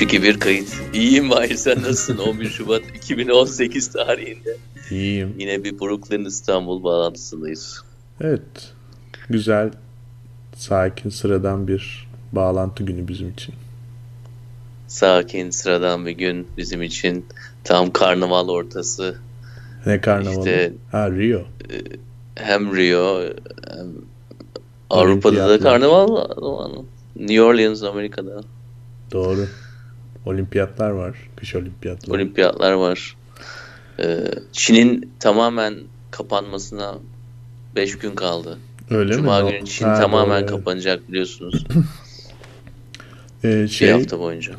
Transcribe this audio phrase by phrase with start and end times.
[0.00, 0.34] Merhabalar Onur.
[0.34, 0.68] 3-2-1 kayıt.
[0.94, 4.56] İyiyim Mahir sen nasılsın 11 Şubat 2018 tarihinde?
[4.90, 5.34] İyiyim.
[5.38, 7.82] Yine bir Brooklyn İstanbul bağlantısındayız.
[8.20, 8.72] Evet.
[9.30, 9.70] Güzel,
[10.56, 13.54] sakin, sıradan bir bağlantı günü bizim için.
[14.88, 17.26] Sakin, sıradan bir gün bizim için.
[17.64, 19.16] Tam karnaval ortası.
[19.86, 20.38] Ne karnavalı?
[20.38, 21.40] İşte- ha Rio.
[22.34, 23.22] Hem Rio
[23.68, 23.86] hem
[24.90, 26.24] Avrupa'da da karnaval.
[27.16, 28.40] New Orleans Amerika'da.
[29.12, 29.46] Doğru.
[30.26, 31.16] Olimpiyatlar var.
[31.36, 32.16] Kış olimpiyatları.
[32.16, 33.16] Olimpiyatlar var.
[33.98, 35.74] Ee, Çin'in tamamen
[36.10, 36.94] kapanmasına
[37.76, 38.58] 5 gün kaldı.
[38.90, 39.50] Öyle Cuma mi?
[39.50, 41.64] günü Çin Ha, tamamen doğru, kapanacak biliyorsunuz.
[43.44, 44.52] Ee, Bir şey, hafta boyunca.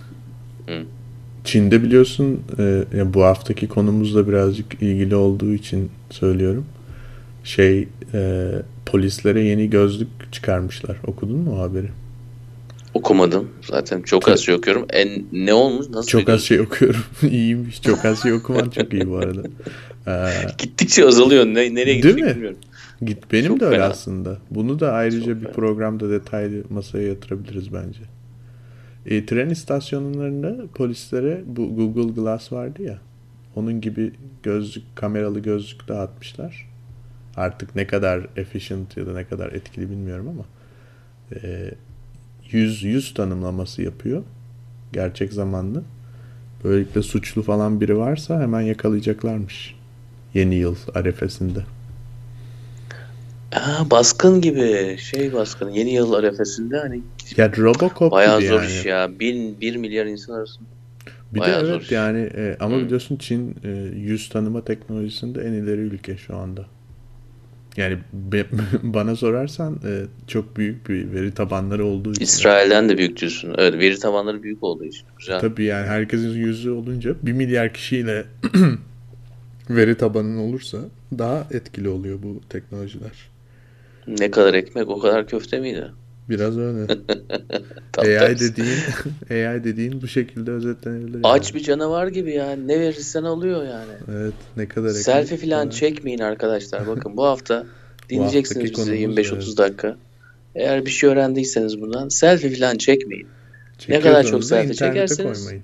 [1.43, 6.65] Çin'de biliyorsun e, bu haftaki konumuzla birazcık ilgili olduğu için söylüyorum.
[7.43, 8.51] Şey e,
[8.85, 10.97] polislere yeni gözlük çıkarmışlar.
[11.07, 11.89] Okudun mu o haberi?
[12.97, 14.01] Okumadım zaten.
[14.01, 14.85] Çok az şey okuyorum.
[14.89, 15.85] En ne olmuş?
[15.89, 17.01] Nasıl Çok az şey okuyorum.
[17.31, 17.81] İyiymiş.
[17.81, 19.41] Çok az şey okuman çok iyi bu arada.
[20.07, 21.45] Ee, Gittikçe azalıyor.
[21.45, 22.29] Ne, nereye gidecek mi?
[22.35, 22.57] bilmiyorum.
[23.01, 23.85] Git benim Çok de öyle fena.
[23.87, 24.37] aslında.
[24.51, 25.51] Bunu da ayrıca Çok bir fena.
[25.53, 27.99] programda detaylı masaya yatırabiliriz bence.
[29.05, 32.97] E, tren istasyonlarında polislere bu Google Glass vardı ya.
[33.55, 34.11] Onun gibi
[34.43, 36.69] gözlük, kameralı gözlük dağıtmışlar.
[37.35, 40.45] Artık ne kadar efficient ya da ne kadar etkili bilmiyorum ama
[41.43, 41.71] e,
[42.51, 44.23] yüz yüz tanımlaması yapıyor.
[44.93, 45.83] Gerçek zamanlı.
[46.63, 49.75] Böylelikle suçlu falan biri varsa hemen yakalayacaklarmış.
[50.33, 51.65] Yeni yıl arefesinde.
[53.51, 54.97] Ha, baskın gibi.
[54.99, 55.69] Şey baskın.
[55.69, 57.01] Yeni yıl arefesinde hani
[57.37, 58.71] Ya Robocop bayağı gibi zor yani.
[58.71, 59.19] iş ya.
[59.19, 60.67] Bin, bir milyar insan arasında.
[61.33, 62.81] Bir de Bayağı zor evet yani e, ama Hı.
[62.81, 66.65] biliyorsun Çin e, yüz tanıma teknolojisinde en ileri ülke şu anda.
[67.77, 68.45] Yani be-
[68.83, 72.23] bana sorarsan e, çok büyük bir veri tabanları olduğu için.
[72.23, 73.55] İsrail'den de büyük diyorsun.
[73.57, 75.05] Evet, veri tabanları büyük olduğu için.
[75.17, 75.39] Güzel.
[75.39, 78.25] Tabii yani herkesin yüzü olunca bir milyar kişiyle
[79.69, 80.77] veri tabanın olursa
[81.17, 83.11] daha etkili oluyor bu teknolojiler.
[84.07, 85.91] Ne kadar ekmek o kadar köfte miydi?
[86.29, 86.87] Biraz öyle.
[87.97, 88.77] AI dediğin
[89.29, 91.19] AI dediğin bu şekilde özetlenebilir.
[91.23, 91.59] Aç yani.
[91.59, 92.55] bir canavar gibi ya.
[92.55, 93.91] Ne verirsen alıyor yani.
[94.11, 94.89] Evet ne kadar.
[94.89, 96.87] Selfie falan çekmeyin arkadaşlar.
[96.87, 97.65] Bakın bu hafta
[98.09, 99.57] dinleyeceksiniz haftaki bizi konumuz, 25-30 evet.
[99.57, 99.97] dakika.
[100.55, 103.27] Eğer bir şey öğrendiyseniz bundan selfie falan çekmeyin.
[103.77, 105.63] Çekiyorsanız kadar çok selfie çekerseniz- koymayın.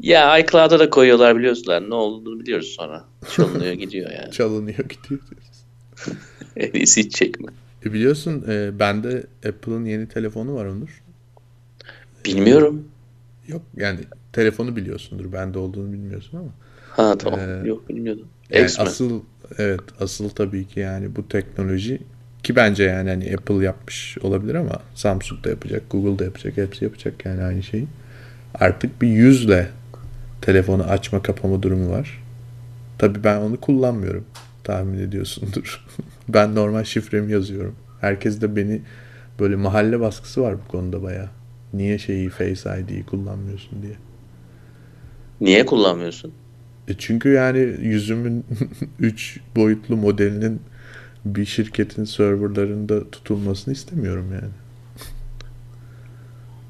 [0.00, 1.90] Ya iCloud'a da koyuyorlar biliyorsunlar.
[1.90, 3.04] Ne olduğunu biliyoruz sonra.
[3.36, 4.32] Çalınıyor gidiyor yani.
[4.32, 5.20] Çalınıyor gidiyor.
[6.56, 7.48] En iyisi hiç çekme.
[7.86, 11.02] E biliyorsun e, bende Apple'ın yeni telefonu var Onur.
[12.24, 12.88] Bilmiyorum.
[13.48, 14.00] Yok yani
[14.32, 15.32] telefonu biliyorsundur.
[15.32, 16.48] Bende olduğunu bilmiyorsun ama.
[16.90, 17.40] Ha tamam.
[17.40, 18.26] Ee, Yok bilmiyordum.
[18.50, 18.84] Yani X mi?
[18.84, 19.22] asıl
[19.58, 22.00] evet asıl tabii ki yani bu teknoloji
[22.42, 26.84] ki bence yani hani Apple yapmış olabilir ama Samsung da yapacak, Google da yapacak, hepsi
[26.84, 27.86] yapacak yani aynı şeyi.
[28.54, 29.68] Artık bir yüzle
[30.42, 32.22] telefonu açma kapama durumu var.
[32.98, 34.24] Tabii ben onu kullanmıyorum.
[34.66, 35.84] Tahmin ediyorsundur.
[36.28, 37.74] ben normal şifremi yazıyorum.
[38.00, 38.82] Herkes de beni
[39.40, 41.28] böyle mahalle baskısı var bu konuda bayağı.
[41.72, 43.92] Niye şeyi Face ID'yi kullanmıyorsun diye.
[45.40, 46.32] Niye kullanmıyorsun?
[46.88, 48.44] E çünkü yani yüzümün
[48.98, 50.60] 3 boyutlu modelinin
[51.24, 54.52] bir şirketin serverlarında tutulmasını istemiyorum yani.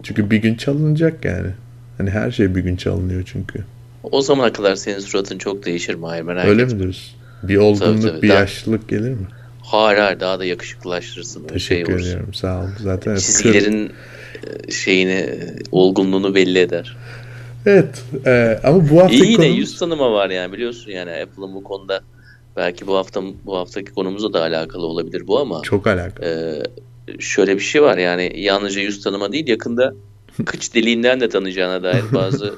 [0.03, 1.51] Çünkü bir gün çalınacak yani.
[1.99, 3.65] Hani her şey bir gün çalınıyor çünkü.
[4.03, 6.75] O zamana kadar senin suratın çok değişir Mahir merak Öyle etme.
[6.75, 7.17] mi diyorsun?
[7.49, 8.23] Bir olgunluk, Tabii, tabii.
[8.23, 9.27] bir Daha- yaşlılık gelir mi?
[9.63, 11.41] Hayır hayır daha da yakışıklılaştırırsın.
[11.41, 12.07] Şey Teşekkür olursun.
[12.09, 12.35] ediyorum.
[12.35, 12.67] Sağ ol.
[12.83, 13.93] Zaten evet, kır- Çizgilerin
[14.69, 15.31] e, şeyini,
[15.73, 16.97] olgunluğunu belli eder.
[17.67, 18.03] Evet.
[18.27, 19.59] e, ama bu hafta İyi yine konumuz...
[19.59, 22.01] yüz tanıma var yani biliyorsun yani Apple'ın bu konuda
[22.57, 26.27] belki bu hafta bu haftaki konumuzla da alakalı olabilir bu ama Çok alakalı.
[26.27, 26.63] e,
[27.21, 29.95] şöyle bir şey var yani yalnızca yüz tanıma değil yakında
[30.45, 32.55] kıç deliğinden de tanıyacağına dair bazı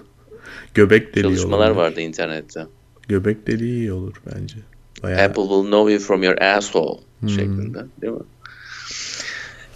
[0.74, 1.76] Göbek deliği çalışmalar olabilir.
[1.76, 2.66] vardı internette.
[3.08, 4.56] Göbek deliği iyi olur bence.
[5.02, 7.28] Bayağı Apple will know you from your asshole Hmm.
[7.28, 8.18] şeklinde değil mi?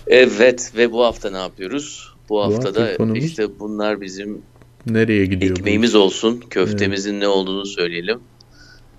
[0.07, 2.13] Evet ve bu hafta ne yapıyoruz?
[2.29, 4.43] Bu haftaki haftada konumuz- işte bunlar bizim
[4.87, 5.97] nereye gidiyor bu ekmeğimiz iş?
[5.97, 6.45] olsun.
[6.51, 8.21] Köftemizin ne olduğunu söyleyelim.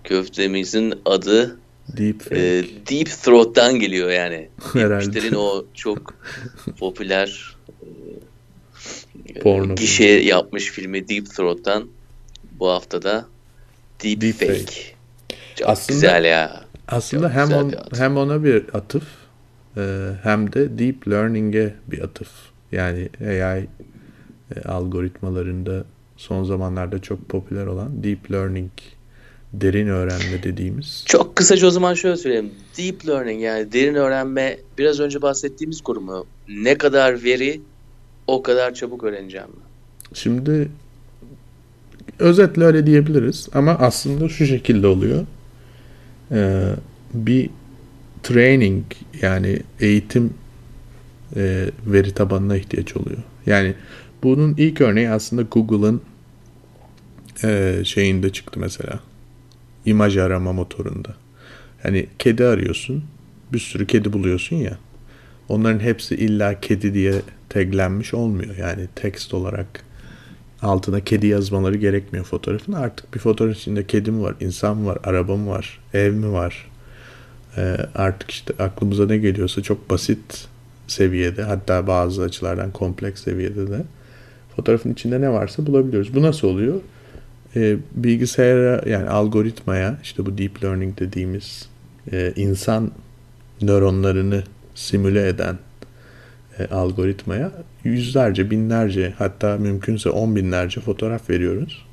[0.04, 1.60] Köftemizin adı
[1.98, 2.42] Deepfake.
[2.42, 4.50] e, Deep Throat'tan geliyor yani.
[4.74, 5.38] Herhalde.
[5.38, 6.14] O çok
[6.80, 7.56] popüler
[9.36, 11.88] e, Porno gişe yapmış filmi Deep Throat'tan
[12.60, 13.26] bu haftada
[14.04, 14.54] Deep, Deepfake.
[14.58, 14.93] Fake.
[15.56, 16.64] Çok Aslında- güzel ya.
[16.88, 18.00] Aslında Çok hem on, atıf.
[18.00, 19.04] hem ona bir atıf
[19.78, 22.28] e, hem de deep learning'e bir atıf.
[22.72, 23.68] Yani AI
[24.56, 25.84] e, algoritmalarında
[26.18, 28.72] son zamanlarda çok popüler olan deep learning
[29.54, 31.04] derin öğrenme dediğimiz.
[31.08, 32.52] Çok kısaca o zaman şöyle söyleyeyim.
[32.78, 36.26] Deep learning yani derin öğrenme biraz önce bahsettiğimiz konu mu?
[36.50, 37.62] Ne kadar veri
[38.28, 39.48] o kadar çabuk öğreneceğim?
[40.14, 40.70] Şimdi
[42.20, 45.26] özetle öyle diyebiliriz ama aslında şu şekilde oluyor.
[46.34, 46.64] Ee,
[47.14, 47.50] bir
[48.24, 48.84] training
[49.22, 50.34] yani eğitim
[51.36, 53.20] e, veri tabanına ihtiyaç oluyor.
[53.46, 53.74] Yani
[54.24, 56.02] bunun ilk örneği aslında Google'ın
[57.44, 59.00] e, şeyinde çıktı mesela.
[59.86, 61.16] İmaj arama motorunda.
[61.84, 63.04] Hani kedi arıyorsun.
[63.54, 64.78] Bir sürü kedi buluyorsun ya.
[65.50, 67.14] Onların hepsi illa kedi diye
[67.50, 68.58] taglenmiş olmuyor.
[68.58, 69.84] Yani text olarak
[70.64, 72.74] altına kedi yazmaları gerekmiyor fotoğrafın.
[72.74, 76.72] Artık bir fotoğraf içinde kedi mi var, insan var, araba mı var, ev mi var?
[77.58, 80.48] Ee, artık işte aklımıza ne geliyorsa çok basit
[80.88, 83.84] seviyede hatta bazı açılardan kompleks seviyede de
[84.56, 86.16] fotoğrafın içinde ne varsa bulabiliyoruz.
[86.16, 86.82] Bu nasıl oluyor?
[87.56, 91.70] Ee, bilgisayara yani algoritmaya işte bu deep learning dediğimiz
[92.12, 92.92] e, insan
[93.62, 94.44] nöronlarını
[94.76, 95.58] simüle eden
[96.60, 97.52] e, algoritmaya
[97.84, 101.86] yüzlerce, binlerce hatta mümkünse on binlerce fotoğraf veriyoruz.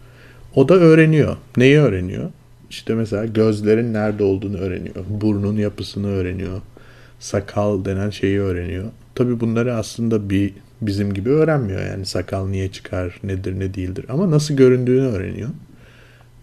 [0.54, 1.36] O da öğreniyor.
[1.56, 2.30] Neyi öğreniyor?
[2.70, 4.94] İşte mesela gözlerin nerede olduğunu öğreniyor.
[5.08, 6.60] Burnun yapısını öğreniyor.
[7.18, 8.84] Sakal denen şeyi öğreniyor.
[9.14, 11.80] Tabi bunları aslında bir bizim gibi öğrenmiyor.
[11.86, 14.04] Yani sakal niye çıkar, nedir, ne değildir.
[14.08, 15.48] Ama nasıl göründüğünü öğreniyor.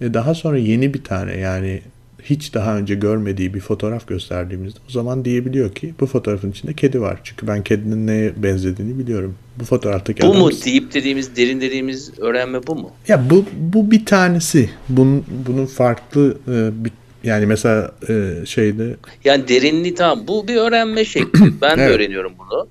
[0.02, 1.82] E daha sonra yeni bir tane yani
[2.24, 7.02] hiç daha önce görmediği bir fotoğraf gösterdiğimizde o zaman diyebiliyor ki bu fotoğrafın içinde kedi
[7.02, 7.20] var.
[7.24, 9.36] Çünkü ben kedinin neye benzediğini biliyorum.
[9.60, 10.40] Bu fotoğraftaki Bu adam...
[10.42, 12.92] mu deyip dediğimiz, derin dediğimiz öğrenme bu mu?
[13.08, 14.70] Ya bu bu bir tanesi.
[14.90, 16.92] Bunun bunun farklı e, bir
[17.24, 20.28] yani mesela e, şeyde Yani derinliği tamam.
[20.28, 21.40] Bu bir öğrenme şekli.
[21.62, 21.96] Ben de Evet.
[21.96, 22.68] öğreniyorum bunu.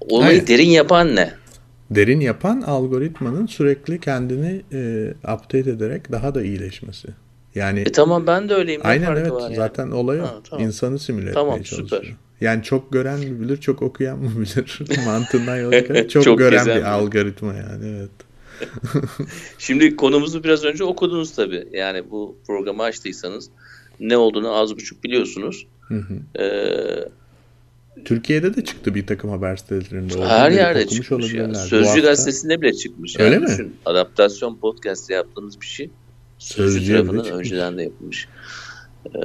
[0.00, 0.46] Olayı Aynen.
[0.46, 1.30] derin yapan ne?
[1.90, 7.08] derin yapan algoritmanın sürekli kendini e, update ederek daha da iyileşmesi.
[7.56, 8.80] Yani E tamam ben de öyleyim.
[8.80, 9.54] Ne aynen evet var yani?
[9.56, 10.24] zaten olay o.
[10.24, 10.66] Ha, tamam.
[10.66, 12.02] İnsanı simüle Tamam, etmeye çalışıyor.
[12.02, 12.16] süper.
[12.40, 16.66] Yani çok gören mi bilir, çok okuyan mı bilir mantığından yola çıkarak çok, Çok gören
[16.66, 16.82] bir bilir.
[16.82, 18.10] algoritma yani evet.
[19.58, 21.68] Şimdi konumuzu biraz önce okudunuz tabii.
[21.72, 23.50] Yani bu programı açtıysanız
[24.00, 25.66] ne olduğunu az buçuk biliyorsunuz.
[25.80, 26.42] Hı hı.
[26.42, 27.08] Ee,
[28.04, 30.24] Türkiye'de de çıktı bir takım haber sitelerinde.
[30.24, 31.54] Her yerde çıkmış ya.
[31.54, 33.20] Sözcü gazetesinde bile çıkmış.
[33.20, 33.50] Öyle Yani mi?
[33.50, 35.90] düşün, adaptasyon podcast yaptığımız bir şey.
[36.38, 37.46] Sözcü tarafından çıkmış.
[37.46, 38.28] önceden de yapılmış.
[39.06, 39.18] Ee,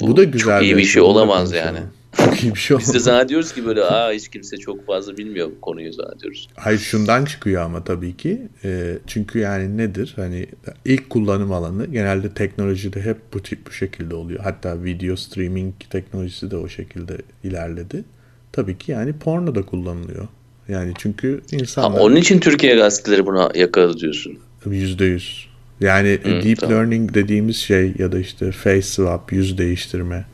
[0.00, 1.78] Bu, da güzel Çok iyi bir şey olamaz yani.
[2.24, 5.50] Çok iyi bir şey Biz de zannediyoruz ki böyle aa hiç kimse çok fazla bilmiyor
[5.56, 6.48] bu konuyu zannediyoruz.
[6.56, 8.48] Hayır şundan çıkıyor ama tabii ki.
[8.64, 10.12] E, çünkü yani nedir?
[10.16, 10.46] Hani
[10.84, 14.40] ilk kullanım alanı genelde teknolojide hep bu tip bu şekilde oluyor.
[14.40, 18.04] Hatta video streaming teknolojisi de o şekilde ilerledi.
[18.52, 20.28] Tabii ki yani porno da kullanılıyor.
[20.68, 24.38] Yani çünkü Ha, insanlar onun için Türkiye gazeteleri buna yakaladı diyorsun.
[24.66, 25.48] yüzde yüz.
[25.80, 26.76] Yani Hı, deep tamam.
[26.76, 30.24] learning dediğimiz şey ya da işte face swap, yüz değiştirme.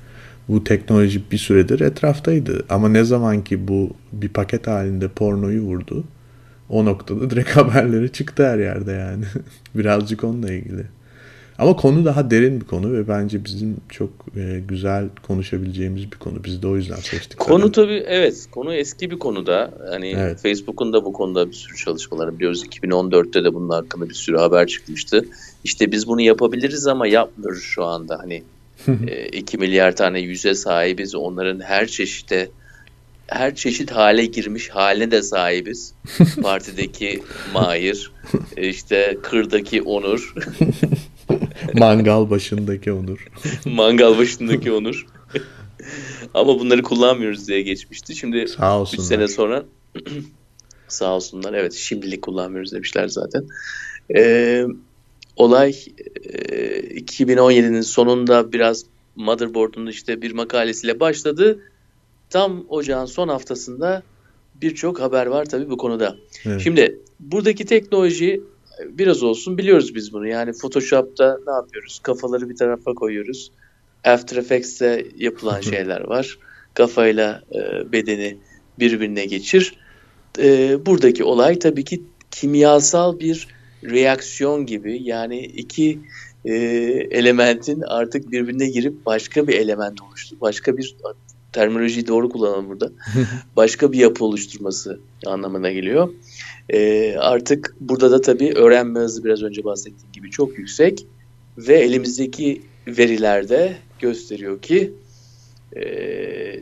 [0.49, 2.65] Bu teknoloji bir süredir etraftaydı.
[2.69, 6.05] Ama ne zaman ki bu bir paket halinde pornoyu vurdu,
[6.69, 9.25] o noktada direkt haberleri çıktı her yerde yani.
[9.75, 10.85] Birazcık onunla ilgili.
[11.63, 16.45] Ama konu daha derin bir konu ve bence bizim çok e, güzel konuşabileceğimiz bir konu.
[16.45, 17.39] Biz de o yüzden seçtik.
[17.39, 17.73] Konu zaten.
[17.73, 19.75] tabii evet konu eski bir konuda.
[19.91, 20.43] Hani Evet.
[20.43, 22.65] Facebook'un da bu konuda bir sürü çalışmaları biliyoruz.
[22.65, 25.25] 2014'te de bunun hakkında bir sürü haber çıkmıştı.
[25.65, 28.19] İşte biz bunu yapabiliriz ama yapmıyoruz şu anda.
[28.19, 28.43] Hani
[29.09, 31.15] e, 2 milyar tane yüze sahibiz.
[31.15, 32.49] Onların her çeşite
[33.27, 35.95] her çeşit hale girmiş haline de sahibiz.
[36.43, 37.23] Partideki
[37.55, 38.13] Mahir,
[38.57, 40.35] e, işte kırdaki Onur,
[41.75, 43.27] Mangal başındaki Onur.
[43.65, 45.07] mangal başındaki Onur.
[46.35, 48.17] Ama bunları kullanmıyoruz diye geçmişti.
[48.17, 49.05] Şimdi Sağ 3 olsunlar.
[49.05, 49.65] sene sonra
[50.89, 51.53] sağ olsunlar.
[51.53, 53.45] Evet şimdilik kullanmıyoruz demişler zaten.
[54.17, 54.65] Ee,
[55.37, 55.71] olay
[56.25, 58.85] e, 2017'nin sonunda biraz
[59.17, 61.59] Motherboard'un işte bir makalesiyle başladı.
[62.31, 64.03] Tam ocağın son haftasında
[64.63, 66.17] birçok haber var tabii bu konuda.
[66.47, 66.61] Evet.
[66.61, 68.41] Şimdi buradaki teknoloji
[68.89, 70.27] biraz olsun biliyoruz biz bunu.
[70.27, 71.99] Yani Photoshop'ta ne yapıyoruz?
[72.03, 73.53] Kafaları bir tarafa koyuyoruz.
[74.05, 76.39] After Effects'te yapılan şeyler var.
[76.75, 78.39] Kafayla e, bedeni
[78.79, 79.77] birbirine geçir.
[80.39, 83.49] E, buradaki olay tabii ki kimyasal bir
[83.85, 85.03] reaksiyon gibi.
[85.03, 85.99] Yani iki
[86.45, 86.55] e,
[87.11, 90.37] elementin artık birbirine girip başka bir element oluştu.
[90.41, 90.97] Başka bir
[91.53, 92.93] terminolojiyi doğru kullanalım burada.
[93.57, 96.09] Başka bir yapı oluşturması anlamına geliyor.
[96.69, 101.07] E, artık burada da tabii öğrenme hızı biraz önce bahsettiğim gibi çok yüksek
[101.59, 104.93] ve elimizdeki verilerde gösteriyor ki
[105.77, 105.83] e,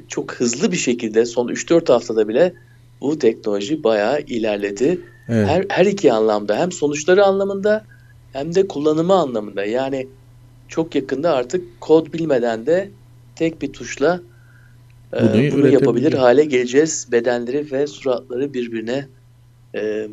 [0.09, 2.53] çok hızlı bir şekilde son 3-4 haftada bile
[3.01, 5.01] bu teknoloji bayağı ilerledi.
[5.29, 5.49] Evet.
[5.49, 7.85] Her, her iki anlamda hem sonuçları anlamında
[8.33, 9.65] hem de kullanımı anlamında.
[9.65, 10.07] Yani
[10.69, 12.91] çok yakında artık kod bilmeden de
[13.37, 14.21] tek bir tuşla
[15.13, 17.09] e, Bunu bunu, yapabilir hale geleceğiz.
[17.13, 19.07] Bedenleri ve suratları birbirine
[19.75, 20.09] e,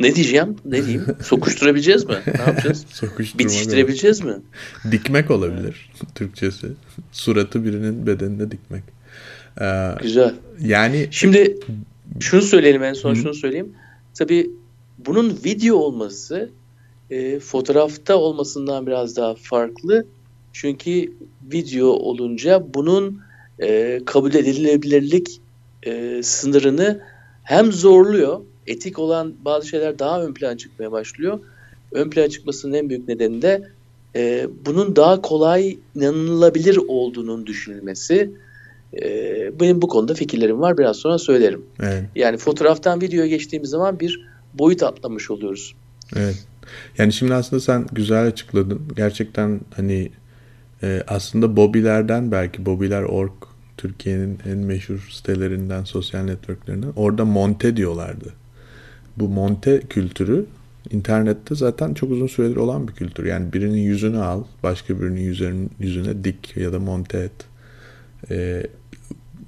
[0.00, 0.56] ne diyeceğim?
[0.64, 1.06] Ne diyeyim?
[1.22, 2.16] Sokuşturabileceğiz mi?
[2.26, 2.86] Ne yapacağız?
[3.38, 4.34] Bitiştirebileceğiz mi?
[4.90, 6.66] Dikmek olabilir Türkçesi.
[7.12, 8.82] Suratı birinin bedenine dikmek.
[9.60, 10.34] Ee, Güzel.
[10.60, 11.56] Yani şimdi
[12.20, 13.16] şunu söyleyelim en son Hı.
[13.16, 13.72] şunu söyleyeyim.
[14.14, 14.50] Tabii
[14.98, 16.50] bunun video olması
[17.10, 20.06] e, fotoğrafta olmasından biraz daha farklı.
[20.52, 21.12] Çünkü
[21.52, 23.20] video olunca bunun
[23.62, 25.40] e, kabul edilebilirlik
[25.82, 27.00] e, sınırını
[27.42, 31.40] hem zorluyor, etik olan bazı şeyler daha ön plana çıkmaya başlıyor.
[31.92, 33.68] Ön plana çıkmasının en büyük nedeni de
[34.16, 38.30] e, bunun daha kolay inanılabilir olduğunun düşünülmesi.
[39.02, 40.78] E, benim bu konuda fikirlerim var.
[40.78, 41.62] Biraz sonra söylerim.
[41.80, 42.04] Evet.
[42.14, 45.74] Yani fotoğraftan videoya geçtiğimiz zaman bir boyut atlamış oluyoruz.
[46.16, 46.46] Evet.
[46.98, 48.80] Yani şimdi aslında sen güzel açıkladın.
[48.96, 50.10] Gerçekten hani
[50.82, 53.32] e, aslında Bobby'lerden belki Bobby'ler.org
[53.76, 56.92] Türkiye'nin en meşhur sitelerinden, sosyal networklerinden.
[56.96, 58.32] Orada monte diyorlardı.
[59.16, 60.46] Bu monte kültürü
[60.90, 63.24] internette zaten çok uzun süredir olan bir kültür.
[63.24, 67.32] Yani birinin yüzünü al, başka birinin yüzünün yüzüne dik ya da monte et.
[68.30, 68.66] Ee,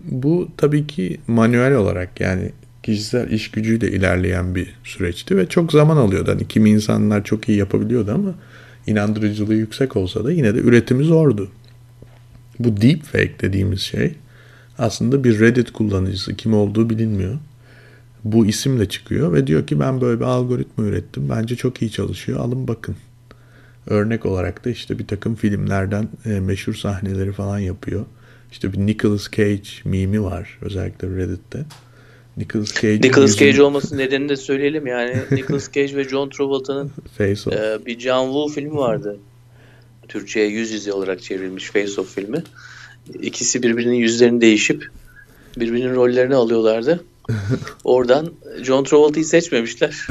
[0.05, 5.97] bu tabii ki manuel olarak yani kişisel iş gücüyle ilerleyen bir süreçti ve çok zaman
[5.97, 6.31] alıyordu.
[6.31, 8.35] Hani kimi insanlar çok iyi yapabiliyordu ama
[8.87, 11.49] inandırıcılığı yüksek olsa da yine de üretimi zordu.
[12.59, 14.15] Bu deepfake dediğimiz şey
[14.79, 17.39] aslında bir Reddit kullanıcısı kim olduğu bilinmiyor.
[18.25, 21.29] Bu isimle çıkıyor ve diyor ki ben böyle bir algoritma ürettim.
[21.29, 22.41] Bence çok iyi çalışıyor.
[22.41, 22.97] Alın bakın.
[23.87, 28.07] Örnek olarak da işte bir takım filmlerden e, meşhur sahneleri falan yapıyor.
[28.53, 31.65] İşte bir Nicolas Cage mimi var özellikle Reddit'te.
[32.41, 33.63] Nicolas Cage Nicolas Cage yüzünü...
[33.63, 38.77] olması nedenini de söyleyelim yani Nicolas Cage ve John Travolta'nın e, bir John Woo filmi
[38.77, 39.19] vardı.
[40.09, 42.43] Türkçe'ye yüz yüze olarak çevrilmiş Face Off filmi.
[43.23, 44.89] İkisi birbirinin yüzlerini değişip
[45.57, 47.05] birbirinin rollerini alıyorlardı.
[47.85, 48.33] Oradan
[48.63, 49.97] John Travolta'yı seçmemişler.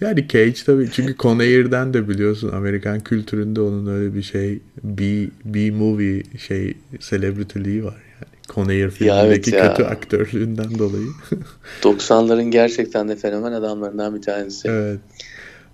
[0.00, 5.70] yani Cage tabii çünkü Conair'den de biliyorsun Amerikan kültüründe onun öyle bir şey B, B
[5.70, 8.07] movie şey celebrity'liği var.
[8.48, 11.06] Conair filmindeki ya evet kötü aktörlüğünden dolayı.
[11.82, 14.68] 90'ların gerçekten de fenomen adamlarından bir tanesi.
[14.68, 15.00] Evet.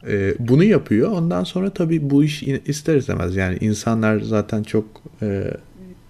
[0.08, 1.12] E, bunu yapıyor.
[1.12, 4.84] Ondan sonra tabii bu iş ister istemez yani insanlar zaten çok
[5.22, 5.50] e,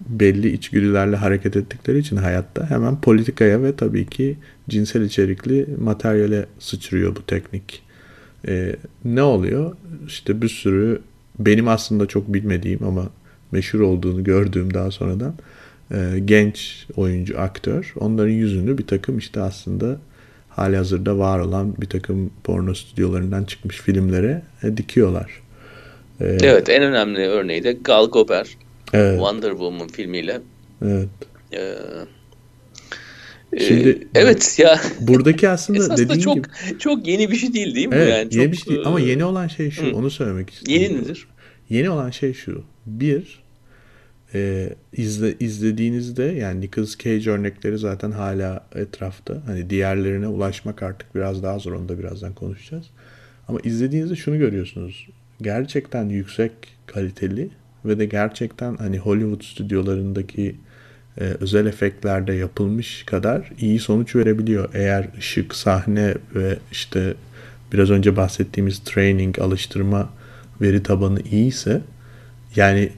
[0.09, 4.37] belli içgüdülerle hareket ettikleri için hayatta hemen politikaya ve tabii ki
[4.69, 7.83] cinsel içerikli materyale sıçrıyor bu teknik.
[8.47, 9.75] E, ne oluyor?
[10.07, 11.01] İşte bir sürü
[11.39, 13.09] benim aslında çok bilmediğim ama
[13.51, 15.33] meşhur olduğunu gördüğüm daha sonradan
[15.91, 19.97] e, genç oyuncu, aktör onların yüzünü bir takım işte aslında
[20.49, 25.41] hali hazırda var olan bir takım porno stüdyolarından çıkmış filmlere e, dikiyorlar.
[26.19, 28.55] E, evet en önemli örneği de Gal Gadot
[28.93, 29.15] evet.
[29.17, 30.41] Wonder Woman filmiyle.
[30.85, 31.09] Evet.
[33.59, 36.47] Şimdi e, evet ya buradaki aslında dediğin çok gibi
[36.79, 37.95] çok yeni bir şey değil değil mi?
[37.95, 38.87] Evet, yani yeni çok, bir şey değil.
[38.87, 39.85] ama yeni olan şey şu.
[39.85, 39.95] Hı.
[39.95, 40.83] Onu söylemek istiyorum.
[40.83, 41.27] Yeni nedir?
[41.69, 42.63] Yeni olan şey şu.
[42.85, 43.44] Bir
[44.35, 49.41] e, izle, izlediğinizde yani Nicolas Cage örnekleri zaten hala etrafta.
[49.45, 51.71] Hani diğerlerine ulaşmak artık biraz daha zor.
[51.71, 52.85] Onu da birazdan konuşacağız.
[53.47, 55.07] Ama izlediğinizde şunu görüyorsunuz.
[55.41, 56.51] Gerçekten yüksek
[56.85, 57.49] kaliteli
[57.85, 60.55] ve de gerçekten hani Hollywood stüdyolarındaki
[61.17, 64.69] e, özel efektlerde yapılmış kadar iyi sonuç verebiliyor.
[64.73, 67.13] Eğer ışık, sahne ve işte
[67.73, 70.09] biraz önce bahsettiğimiz training, alıştırma
[70.61, 71.81] veri tabanı iyiyse
[72.55, 72.89] yani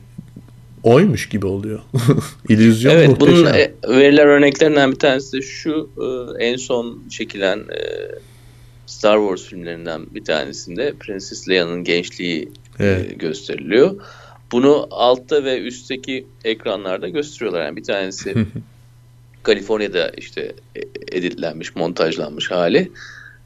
[0.88, 1.80] oymuş gibi oluyor.
[2.50, 3.36] İllüzyon evet, muhteşem.
[3.36, 7.82] bunun e, veriler örneklerinden bir tanesi şu e, en son çekilen e,
[8.86, 13.20] Star Wars filmlerinden bir tanesinde Prenses Leia'nın gençliği evet.
[13.20, 13.96] gösteriliyor.
[14.52, 17.66] Bunu altta ve üstteki ekranlarda gösteriyorlar.
[17.66, 18.36] Yani bir tanesi
[19.44, 20.54] Kaliforniya'da işte
[21.12, 22.92] editlenmiş, montajlanmış hali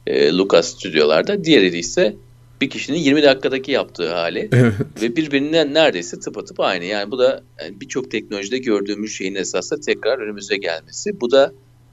[0.08, 1.44] Lucas stüdyolarda.
[1.44, 2.16] Diğeri ise
[2.62, 4.74] bir kişinin 20 dakikadaki yaptığı hali evet.
[5.02, 6.84] ve birbirinden neredeyse tıpatıp aynı.
[6.84, 11.20] Yani bu da yani birçok teknolojide gördüğümüz şeyin esasında tekrar önümüze gelmesi.
[11.20, 11.52] Bu da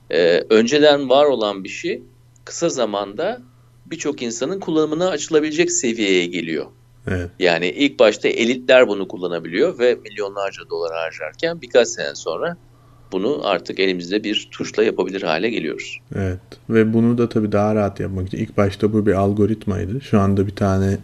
[0.09, 2.03] e, önceden var olan bir şey
[2.45, 3.41] kısa zamanda
[3.85, 6.65] birçok insanın kullanımına açılabilecek seviyeye geliyor.
[7.07, 7.29] Evet.
[7.39, 12.57] Yani ilk başta elitler bunu kullanabiliyor ve milyonlarca dolar harcarken birkaç sene sonra
[13.11, 15.99] bunu artık elimizde bir tuşla yapabilir hale geliyoruz.
[16.15, 16.39] Evet
[16.69, 20.01] ve bunu da tabii daha rahat yapmak için ilk başta bu bir algoritmaydı.
[20.01, 20.97] Şu anda bir tane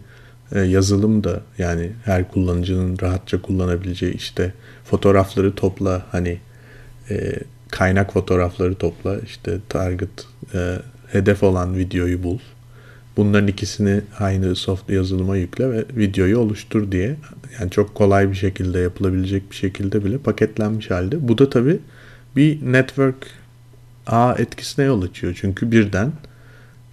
[0.52, 4.52] e, yazılım da yani her kullanıcının rahatça kullanabileceği işte
[4.84, 6.38] fotoğrafları topla hani
[7.10, 7.32] e,
[7.70, 10.78] kaynak fotoğrafları topla işte target e,
[11.12, 12.38] hedef olan videoyu bul.
[13.16, 17.16] Bunların ikisini aynı soft yazılıma yükle ve videoyu oluştur diye
[17.60, 21.28] yani çok kolay bir şekilde yapılabilecek bir şekilde bile paketlenmiş halde.
[21.28, 21.78] Bu da tabii
[22.36, 23.30] bir network
[24.06, 25.38] ağ etkisine yol açıyor.
[25.40, 26.12] Çünkü birden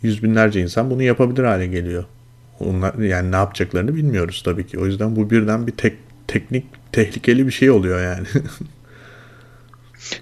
[0.02, 2.06] yüz binlerce insan bunu yapabilir hale geliyor.
[2.60, 4.80] Onlar yani ne yapacaklarını bilmiyoruz tabii ki.
[4.80, 5.94] O yüzden bu birden bir tek
[6.28, 8.28] teknik tehlikeli bir şey oluyor yani.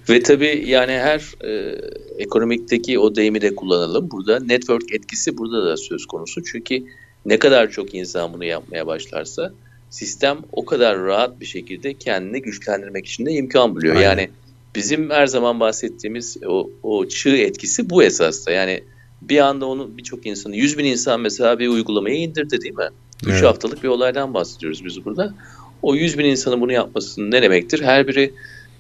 [0.10, 1.82] Ve tabii yani her e,
[2.18, 4.12] ekonomikteki o deyimi de kullanalım.
[4.12, 6.44] Burada network etkisi burada da söz konusu.
[6.44, 6.84] Çünkü
[7.26, 9.54] ne kadar çok insan bunu yapmaya başlarsa
[9.90, 13.96] sistem o kadar rahat bir şekilde kendini güçlendirmek için de imkan buluyor.
[13.96, 14.08] Aynen.
[14.08, 14.30] Yani
[14.76, 18.52] bizim her zaman bahsettiğimiz o, o çığ etkisi bu esasda.
[18.52, 18.84] Yani
[19.22, 22.90] bir anda onu birçok insanı, 100 bin insan mesela bir uygulamayı indirdi değil mi?
[23.24, 23.44] 3 evet.
[23.44, 25.34] haftalık bir olaydan bahsediyoruz biz burada.
[25.82, 27.82] O 100 bin insanın bunu yapmasının ne demektir?
[27.82, 28.34] Her biri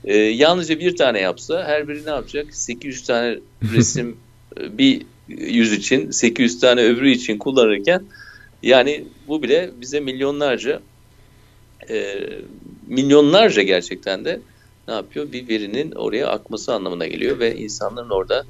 [0.03, 2.55] e, yalnızca bir tane yapsa her biri ne yapacak?
[2.55, 3.39] 800 tane
[3.74, 4.17] resim
[4.60, 8.03] e, bir yüz için, 800 tane öbürü için kullanırken
[8.63, 10.81] yani bu bile bize milyonlarca
[11.89, 12.17] e,
[12.88, 14.39] milyonlarca gerçekten de
[14.88, 15.31] ne yapıyor?
[15.31, 18.45] Bir verinin oraya akması anlamına geliyor ve insanların orada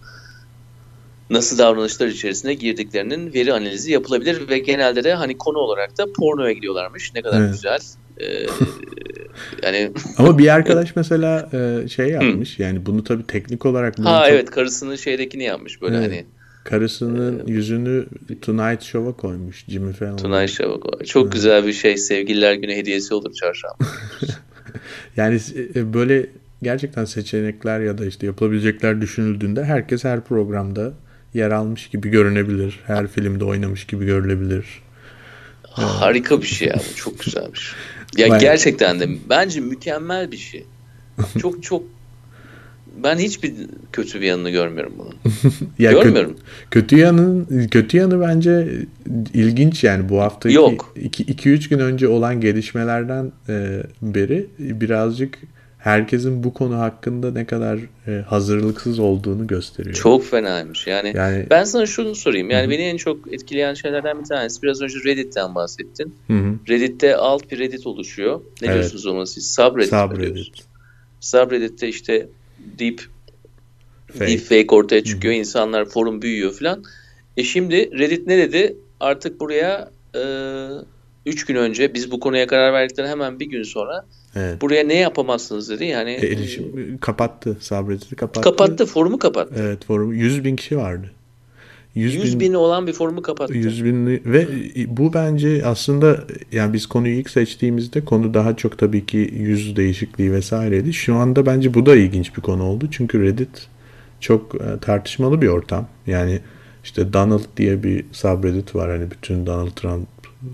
[1.30, 6.52] nasıl davranışlar içerisine girdiklerinin veri analizi yapılabilir ve genelde de hani konu olarak da pornoya
[6.52, 7.12] gidiyorlarmış.
[7.16, 7.52] Ne kadar evet.
[7.52, 7.80] güzel.
[8.20, 8.46] Ee,
[9.64, 12.60] yani ama bir arkadaş mesela e, şey yapmış.
[12.60, 14.34] yani bunu tabii teknik olarak Ha çok...
[14.34, 16.12] evet karısının şeydekini yapmış böyle evet.
[16.12, 16.26] hani
[16.64, 18.06] Karısının ee, yüzünü
[18.42, 20.18] Tonight Show'a koymuş Jimmy Fallon.
[20.18, 21.08] Tonight Show'a koymuş.
[21.08, 21.34] Çok evet.
[21.34, 21.98] güzel bir şey.
[21.98, 23.78] Sevgililer günü hediyesi olur çarşamba.
[25.18, 25.40] yani
[25.76, 26.26] e, böyle
[26.64, 30.94] gerçekten seçenekler ya da işte yapılabilecekler düşünüldüğünde herkes her programda
[31.34, 32.80] yer almış gibi görünebilir.
[32.88, 34.66] Her filmde oynamış gibi görülebilir.
[35.64, 36.76] Harika bir şey ya.
[36.96, 37.80] Çok güzel bir şey.
[38.18, 38.42] Ya Bayağı.
[38.42, 40.66] gerçekten de bence mükemmel bir şey.
[41.40, 41.84] Çok çok
[43.04, 43.54] ben hiçbir
[43.92, 45.16] kötü bir yanını görmüyorum bunun.
[45.80, 46.36] ya Görmüyorum.
[46.72, 48.68] Kötü, kötü yanın kötü yanı bence
[49.34, 55.38] ilginç yani bu hafta 2-3 gün önce olan gelişmelerden e, beri birazcık
[55.84, 59.96] herkesin bu konu hakkında ne kadar e, hazırlıksız olduğunu gösteriyor.
[59.96, 60.88] Çok fenaymış.
[60.88, 62.50] Yani, yani ben sana şunu sorayım.
[62.50, 62.72] Yani Hı-hı.
[62.72, 66.16] beni en çok etkileyen şeylerden bir tanesi biraz önce Reddit'ten bahsettin.
[66.28, 66.56] Hı-hı.
[66.70, 68.42] Reddit'te alt bir Reddit oluşuyor.
[68.62, 68.74] Ne evet.
[68.74, 69.56] diyorsunuz ona siz?
[69.56, 69.90] Subreddit.
[69.90, 70.48] Subreddit.
[71.20, 72.28] Subreddit'te işte
[72.80, 73.02] deep
[74.08, 75.34] fake, deep fake ortaya çıkıyor.
[75.34, 76.84] İnsanlar forum büyüyor falan.
[77.38, 78.78] E şimdi Reddit ne dedi?
[79.00, 79.92] Artık buraya
[81.26, 84.62] 3 e, gün önce biz bu konuya karar verdikten hemen bir gün sonra Evet.
[84.62, 85.86] Buraya ne yapamazsınız dedi.
[85.86, 87.58] Yani e, erişim kapattı.
[87.60, 88.42] Sabretti kapattı.
[88.42, 88.86] Kapattı.
[88.86, 89.56] Forumu kapattı.
[89.58, 90.14] Evet forumu.
[90.14, 91.12] 100 bin kişi vardı.
[91.96, 93.54] 100, 100 bin, bini olan bir forumu kapattı.
[93.54, 94.48] 100 binli ve
[94.88, 100.32] bu bence aslında yani biz konuyu ilk seçtiğimizde konu daha çok tabii ki yüz değişikliği
[100.32, 100.94] vesaireydi.
[100.94, 102.88] Şu anda bence bu da ilginç bir konu oldu.
[102.92, 103.68] Çünkü Reddit
[104.20, 105.88] çok e, tartışmalı bir ortam.
[106.08, 106.40] Yani
[106.84, 108.90] işte Donald diye bir subreddit var.
[108.90, 110.08] Hani bütün Donald Trump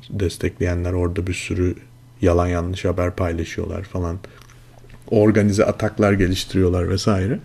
[0.10, 1.76] destekleyenler orada bir sürü
[2.21, 4.17] yalan yanlış haber paylaşıyorlar falan.
[5.12, 7.39] Organize ataklar geliştiriyorlar vesaire.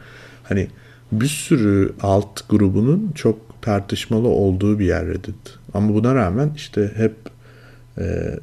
[0.45, 0.69] Hani
[1.13, 5.59] bir sürü alt grubunun çok tartışmalı olduğu bir yer Reddit.
[5.75, 7.14] Ama buna rağmen işte hep
[7.98, 8.38] e,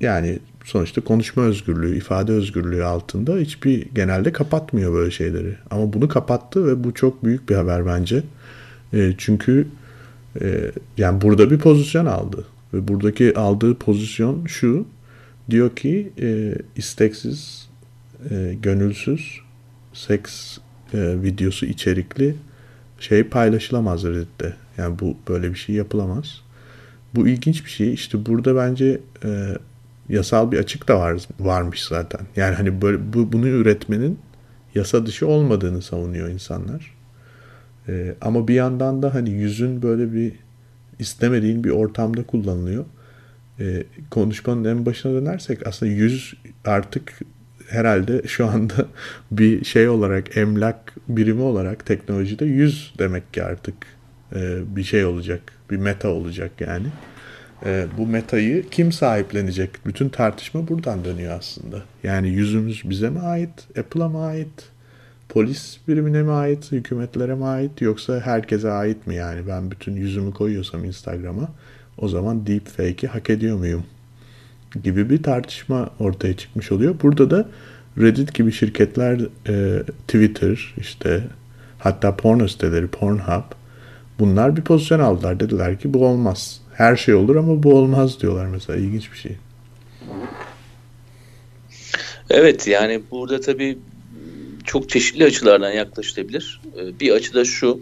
[0.00, 5.56] yani sonuçta konuşma özgürlüğü, ifade özgürlüğü altında hiçbir genelde kapatmıyor böyle şeyleri.
[5.70, 8.22] Ama bunu kapattı ve bu çok büyük bir haber bence.
[8.92, 9.68] E, çünkü
[10.40, 12.44] e, yani burada bir pozisyon aldı.
[12.74, 14.86] Ve buradaki aldığı pozisyon şu.
[15.50, 17.68] Diyor ki e, isteksiz,
[18.30, 19.40] e, gönülsüz
[19.92, 20.58] seks
[20.94, 22.36] e, videosu içerikli
[22.98, 24.56] şey paylaşılamaz Reddit'te.
[24.78, 26.40] Yani bu böyle bir şey yapılamaz.
[27.14, 27.94] Bu ilginç bir şey.
[27.94, 29.56] İşte burada bence e,
[30.08, 32.20] yasal bir açık da var varmış zaten.
[32.36, 34.18] Yani hani böyle bu, bunu üretmenin
[34.74, 36.94] yasa dışı olmadığını savunuyor insanlar.
[37.88, 40.32] E, ama bir yandan da hani yüzün böyle bir
[40.98, 42.84] istemediğin bir ortamda kullanılıyor
[43.60, 46.34] e, konuşmanın en başına dönersek aslında yüz
[46.64, 47.18] artık
[47.68, 48.74] herhalde şu anda
[49.30, 53.74] bir şey olarak emlak birimi olarak teknolojide yüz demek ki artık
[54.34, 55.40] e, bir şey olacak.
[55.70, 56.86] Bir meta olacak yani.
[57.66, 59.70] E, bu metayı kim sahiplenecek?
[59.86, 61.82] Bütün tartışma buradan dönüyor aslında.
[62.02, 63.78] Yani yüzümüz bize mi ait?
[63.78, 64.68] Apple'a mı ait?
[65.28, 66.72] Polis birimine mi ait?
[66.72, 67.80] Hükümetlere mi ait?
[67.80, 69.46] Yoksa herkese ait mi yani?
[69.46, 71.48] Ben bütün yüzümü koyuyorsam Instagram'a
[71.98, 73.84] o zaman deepfake'i hak ediyor muyum?
[74.84, 76.94] Gibi bir tartışma ortaya çıkmış oluyor.
[77.02, 77.48] Burada da
[77.98, 81.22] Reddit gibi şirketler e, Twitter işte
[81.78, 83.52] hatta porno siteleri Pornhub
[84.18, 85.40] bunlar bir pozisyon aldılar.
[85.40, 86.60] Dediler ki bu olmaz.
[86.74, 88.78] Her şey olur ama bu olmaz diyorlar mesela.
[88.78, 89.36] İlginç bir şey.
[92.30, 93.78] Evet yani burada tabii
[94.64, 96.60] çok çeşitli açılardan yaklaşılabilir.
[96.80, 97.80] E, bir açıda şu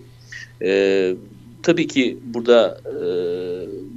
[0.63, 1.15] e,
[1.63, 2.97] tabii ki burada e,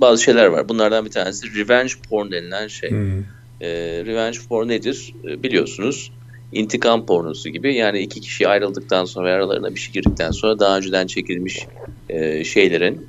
[0.02, 0.70] bazı şeyler var.
[0.70, 2.90] Bunlardan bir tanesi revenge porn denilen şey.
[2.90, 3.20] Hmm.
[3.62, 3.70] E,
[4.06, 5.14] revenge porn nedir?
[5.30, 6.12] E, biliyorsunuz
[6.52, 7.76] intikam pornosu gibi.
[7.76, 11.66] Yani iki kişi ayrıldıktan sonra aralarına bir şey girdikten sonra daha önceden çekilmiş
[12.10, 13.08] e, şeylerin,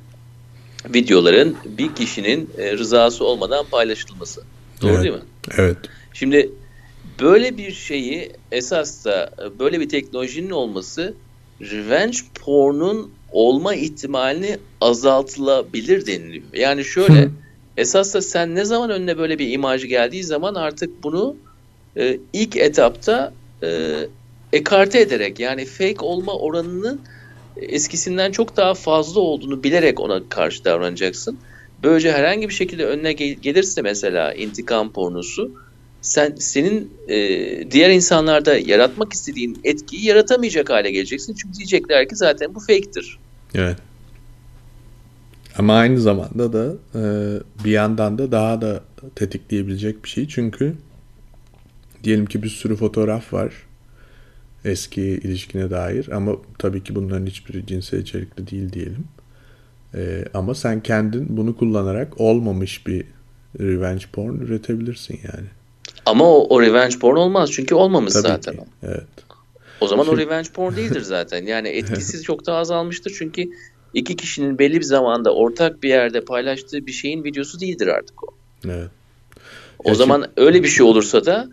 [0.93, 4.43] videoların bir kişinin e, rızası olmadan paylaşılması.
[4.81, 5.03] Doğru Evet.
[5.03, 5.21] değil mi?
[5.57, 5.77] Evet.
[6.13, 6.49] Şimdi
[7.21, 11.13] böyle bir şeyi esas da e, böyle bir teknolojinin olması
[11.61, 16.53] revenge porn'un olma ihtimalini azaltılabilir deniliyor.
[16.53, 17.31] Yani şöyle Hı.
[17.77, 21.37] esas da sen ne zaman önüne böyle bir imaj geldiği zaman artık bunu
[21.97, 23.97] e, ilk etapta e,
[24.53, 27.03] ekarte ederek yani fake olma oranının
[27.55, 31.41] eskisinden çok daha fazla olduğunu bilerek ona karşı davranacaksın.
[31.83, 35.53] Böylece herhangi bir şekilde önüne gel- gelirse mesela intikam pornosu
[36.01, 37.17] sen senin e,
[37.71, 41.33] diğer insanlarda yaratmak istediğin etkiyi yaratamayacak hale geleceksin.
[41.33, 43.19] Çünkü diyecekler ki zaten bu fake'tir.
[43.55, 43.77] Evet.
[45.57, 47.03] Ama aynı zamanda da e,
[47.63, 48.83] bir yandan da daha da
[49.15, 50.27] tetikleyebilecek bir şey.
[50.27, 50.73] Çünkü
[52.03, 53.53] diyelim ki bir sürü fotoğraf var
[54.65, 59.03] eski ilişkine dair ama tabii ki bunların hiçbiri cinsel içerikli değil diyelim.
[59.95, 63.05] E, ama sen kendin bunu kullanarak olmamış bir
[63.59, 65.47] revenge porn üretebilirsin yani.
[66.05, 68.53] Ama o, o revenge porn olmaz çünkü olmamış Tabii zaten.
[68.53, 68.59] ki.
[68.61, 68.87] o.
[68.87, 69.03] Evet.
[69.81, 71.45] O zaman o revenge porn değildir zaten.
[71.45, 73.49] Yani etkisi çok daha azalmıştır çünkü
[73.93, 78.27] iki kişinin belli bir zamanda ortak bir yerde paylaştığı bir şeyin videosu değildir artık o.
[78.65, 78.87] Evet.
[79.83, 81.49] O Ya zaman öyle bir şey olursa da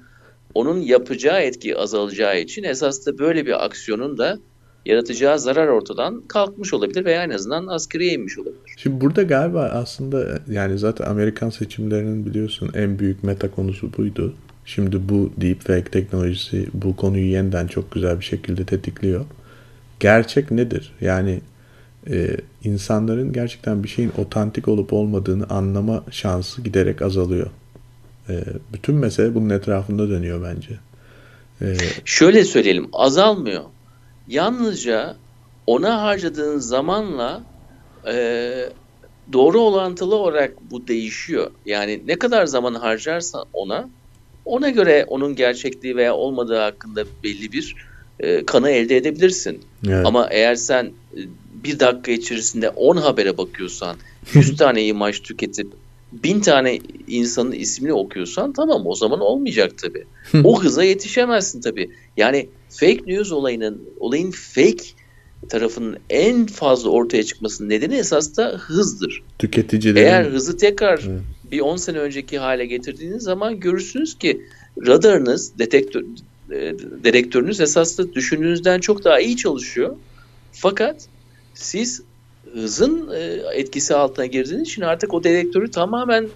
[0.54, 4.38] onun yapacağı etki azalacağı için esas da böyle bir aksiyonun da
[4.86, 8.74] yaratacağı zarar ortadan kalkmış olabilir veya en azından asgariye inmiş olabilir.
[8.76, 14.34] Şimdi burada galiba aslında yani zaten Amerikan seçimlerinin biliyorsun en büyük meta konusu buydu.
[14.64, 19.24] Şimdi bu deepfake teknolojisi bu konuyu yeniden çok güzel bir şekilde tetikliyor.
[20.00, 20.92] Gerçek nedir?
[21.00, 21.40] Yani
[22.10, 27.46] e, insanların gerçekten bir şeyin otantik olup olmadığını anlama şansı giderek azalıyor.
[28.28, 30.78] E, bütün mesele bunun etrafında dönüyor bence.
[31.62, 33.62] E, Şöyle söyleyelim azalmıyor.
[34.28, 35.16] Yalnızca
[35.66, 37.42] ona harcadığın zamanla
[38.06, 38.14] e,
[39.32, 41.50] doğru orantılı olarak bu değişiyor.
[41.66, 43.88] Yani ne kadar zaman harcarsan ona
[44.44, 47.76] ona göre onun gerçekliği veya olmadığı hakkında belli bir
[48.20, 49.60] e, kanı elde edebilirsin.
[49.88, 50.06] evet.
[50.06, 51.20] Ama eğer sen e,
[51.64, 53.96] bir dakika içerisinde 10 habere bakıyorsan,
[54.34, 55.72] 100 tane imaj tüketip
[56.12, 60.04] 1000 tane insanın ismini okuyorsan tamam o zaman olmayacak tabii.
[60.44, 61.90] O hıza yetişemezsin tabii.
[62.16, 64.84] Yani fake news olayının, olayın fake
[65.48, 69.22] tarafının en fazla ortaya çıkmasının nedeni esas da hızdır.
[69.38, 71.20] Tüketicilerin Eğer hızı tekrar Evet.
[71.50, 74.42] bir 10 sene önceki hale getirdiğiniz zaman görürsünüz ki
[74.86, 76.02] radarınız, detektör,
[76.50, 79.96] e, dedektörünüz esas da düşündüğünüzden çok daha iyi çalışıyor.
[80.52, 81.06] Fakat
[81.54, 82.02] siz
[82.54, 86.28] hızın e, etkisi altına girdiğiniz için artık o dedektörü tamamen e,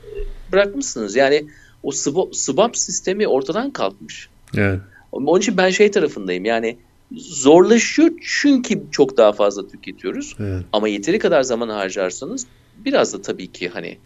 [0.52, 1.16] bırakmışsınız.
[1.16, 1.44] Yani
[1.82, 4.28] o swap, swap sistemi ortadan kalkmış.
[4.56, 4.80] evet.
[5.12, 6.44] Onun için ben şey tarafındayım.
[6.44, 6.76] Yani
[7.16, 10.36] zorlaşıyor çünkü çok daha fazla tüketiyoruz.
[10.40, 10.64] Evet.
[10.72, 12.46] Ama yeteri kadar zaman harcarsanız
[12.76, 13.98] biraz da tabii ki hani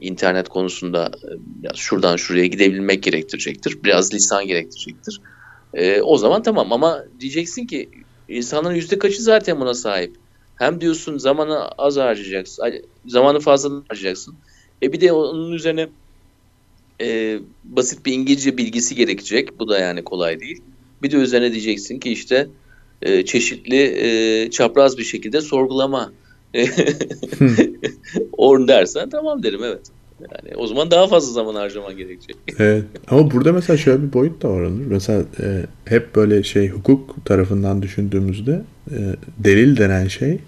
[0.00, 1.28] internet konusunda e,
[1.62, 3.84] biraz şuradan şuraya gidebilmek gerektirecektir.
[3.84, 5.20] Biraz lisan gerektirecektir.
[5.74, 7.88] E, o zaman tamam ama diyeceksin ki
[8.28, 10.16] insanların yüzde kaçı zaten buna sahip.
[10.56, 14.34] Hem diyorsun zamanı az harcayacaksın, ay, zamanı fazla harcayacaksın.
[14.82, 15.88] E bir de onun üzerine
[17.02, 19.58] e, basit bir İngilizce bilgisi gerekecek.
[19.58, 20.62] Bu da yani kolay değil.
[21.02, 22.48] Bir de üzerine diyeceksin ki işte
[23.02, 26.12] e, çeşitli e, çapraz bir şekilde sorgulama
[28.32, 29.80] Orn dersen tamam derim evet.
[30.20, 32.36] Yani o zaman daha fazla zaman harcaman gerekecek.
[32.58, 32.84] Evet.
[33.08, 34.86] Ama burada mesela şöyle bir boyut da var Onur.
[34.86, 38.98] Mesela e, hep böyle şey hukuk tarafından düşündüğümüzde e,
[39.38, 40.38] delil denen şey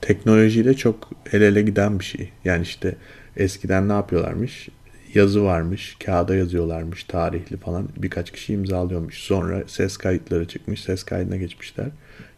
[0.00, 2.28] teknolojiyle çok el ele giden bir şey.
[2.44, 2.96] Yani işte
[3.36, 4.68] eskiden ne yapıyorlarmış?
[5.14, 7.88] Yazı varmış, kağıda yazıyorlarmış, tarihli falan.
[7.96, 9.18] Birkaç kişi imzalıyormuş.
[9.18, 11.86] Sonra ses kayıtları çıkmış, ses kaydına geçmişler.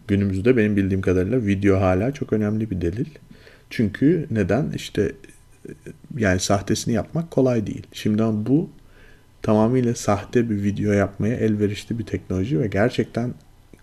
[0.09, 3.07] Günümüzde benim bildiğim kadarıyla video hala çok önemli bir delil.
[3.71, 4.73] Çünkü neden?
[4.75, 5.13] İşte
[6.17, 7.87] yani sahtesini yapmak kolay değil.
[7.93, 8.71] Şimdi bu
[9.43, 13.35] tamamıyla sahte bir video yapmaya elverişli bir teknoloji ve gerçekten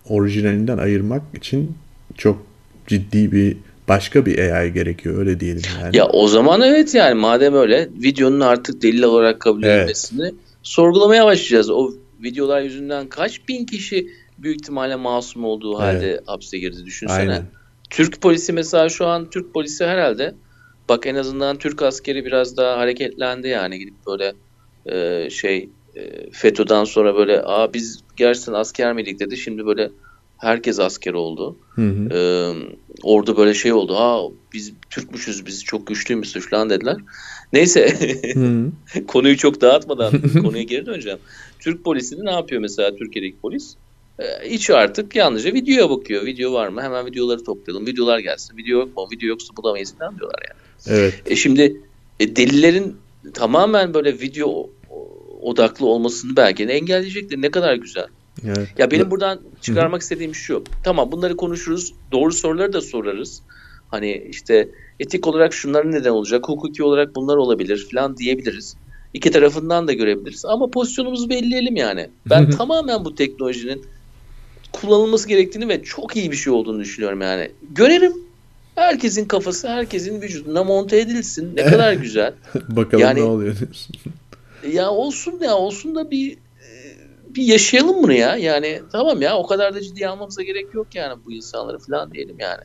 [0.08, 1.76] orijinalinden ayırmak için
[2.16, 2.46] çok
[2.86, 3.56] ciddi bir
[3.90, 5.96] başka bir AI gerekiyor öyle diyelim yani.
[5.96, 9.76] Ya o zaman evet yani madem öyle videonun artık delil olarak kabul Evet.
[9.78, 11.70] edilmesini sorgulamaya başlayacağız.
[11.70, 11.90] O
[12.22, 17.18] videolar yüzünden kaç bin kişi büyük ihtimalle masum olduğu halde hapse girdi düşünsene.
[17.20, 17.42] Aynen.
[17.90, 20.34] Türk polisi mesela şu an Türk polisi herhalde
[20.88, 24.32] bak en azından Türk askeri biraz daha hareketlendi yani gidip böyle
[24.86, 29.36] e, şey e, FETÖ'den sonra böyle aa biz gerçekten asker miydik dedi.
[29.36, 29.90] Şimdi böyle
[30.40, 31.56] Herkes asker oldu.
[31.74, 32.08] Hı hı.
[32.14, 32.52] Ee,
[33.02, 33.94] orada böyle şey oldu.
[33.94, 34.20] Ha
[34.52, 36.96] biz Türkmüşüz, biz çok güçlüymüşüz falan dediler.
[37.52, 37.96] Neyse
[38.34, 38.70] Hı.
[39.06, 41.18] konuyu çok dağıtmadan konuya geri döneceğim.
[41.58, 43.74] Türk polisi de ne yapıyor mesela Türkiye'deki polis?
[44.18, 46.26] Ee, hiç artık yalnızca videoya bakıyor.
[46.26, 46.82] Video var mı?
[46.82, 47.86] Hemen videoları toplayalım.
[47.86, 48.56] Videolar gelsin.
[48.56, 49.08] Video yok mu?
[49.12, 50.98] Video yoksa bulamayız falan diyorlar yani.
[50.98, 51.22] Evet.
[51.26, 51.80] E şimdi
[52.20, 52.96] e, delillerin
[53.34, 54.70] tamamen böyle video
[55.40, 57.42] odaklı olmasını belki engelleyecektir.
[57.42, 58.06] Ne kadar güzel.
[58.46, 58.68] Evet.
[58.78, 60.64] Ya benim buradan çıkarmak istediğim şu.
[60.84, 61.94] Tamam bunları konuşuruz.
[62.12, 63.42] Doğru soruları da sorarız.
[63.88, 64.68] Hani işte
[65.00, 68.76] etik olarak şunlar neden olacak, hukuki olarak bunlar olabilir falan diyebiliriz.
[69.14, 70.44] İki tarafından da görebiliriz.
[70.44, 72.08] Ama pozisyonumuzu belirleyelim yani.
[72.30, 73.84] Ben tamamen bu teknolojinin
[74.72, 77.50] kullanılması gerektiğini ve çok iyi bir şey olduğunu düşünüyorum yani.
[77.70, 78.12] Görelim.
[78.74, 81.56] Herkesin kafası herkesin vücuduna monte edilsin.
[81.56, 82.34] Ne kadar güzel.
[82.68, 83.96] Bakalım Yani- ne oluyor diyorsun.
[84.72, 86.36] Ya olsun ya olsun da bir
[87.34, 88.36] bir yaşayalım bunu ya.
[88.36, 92.36] Yani tamam ya o kadar da ciddiye almamıza gerek yok yani bu insanları falan diyelim
[92.38, 92.62] yani.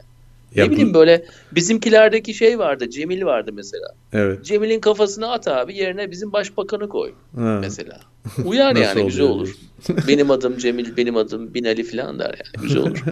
[0.55, 2.89] Ya ne bu- bileyim böyle bizimkilerdeki şey vardı.
[2.89, 3.87] Cemil vardı mesela.
[4.13, 4.45] Evet.
[4.45, 7.57] Cemil'in kafasına at abi yerine bizim başbakanı koy Ha.
[7.61, 7.99] mesela.
[8.45, 9.55] Uyar yani güzel oluyor olur.
[10.07, 12.67] benim adım Cemil, benim adım Binali falan der yani.
[12.67, 13.03] Güzel olur.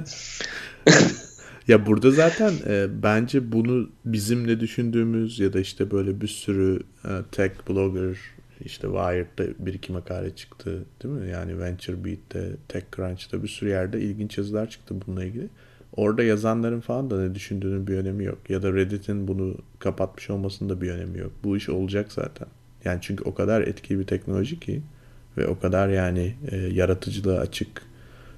[1.68, 6.80] Ya burada zaten e, bence bunu bizim ne düşündüğümüz ya da işte böyle bir sürü
[7.06, 8.18] e, tech blogger
[8.66, 11.30] işte Wired'da bir iki makale çıktı değil mi?
[11.30, 15.50] Yani VentureBeat'te, TechCrunch'ta bir sürü yerde ilginç yazılar çıktı bununla ilgili.
[15.96, 18.50] Orada yazanların falan da ne düşündüğünün bir önemi yok.
[18.50, 21.32] Ya da Reddit'in bunu kapatmış olmasının da bir önemi yok.
[21.44, 22.48] Bu iş olacak zaten.
[22.86, 24.82] Yani çünkü o kadar etkili bir teknoloji ki
[25.38, 27.82] ve o kadar yani e, yaratıcılığa açık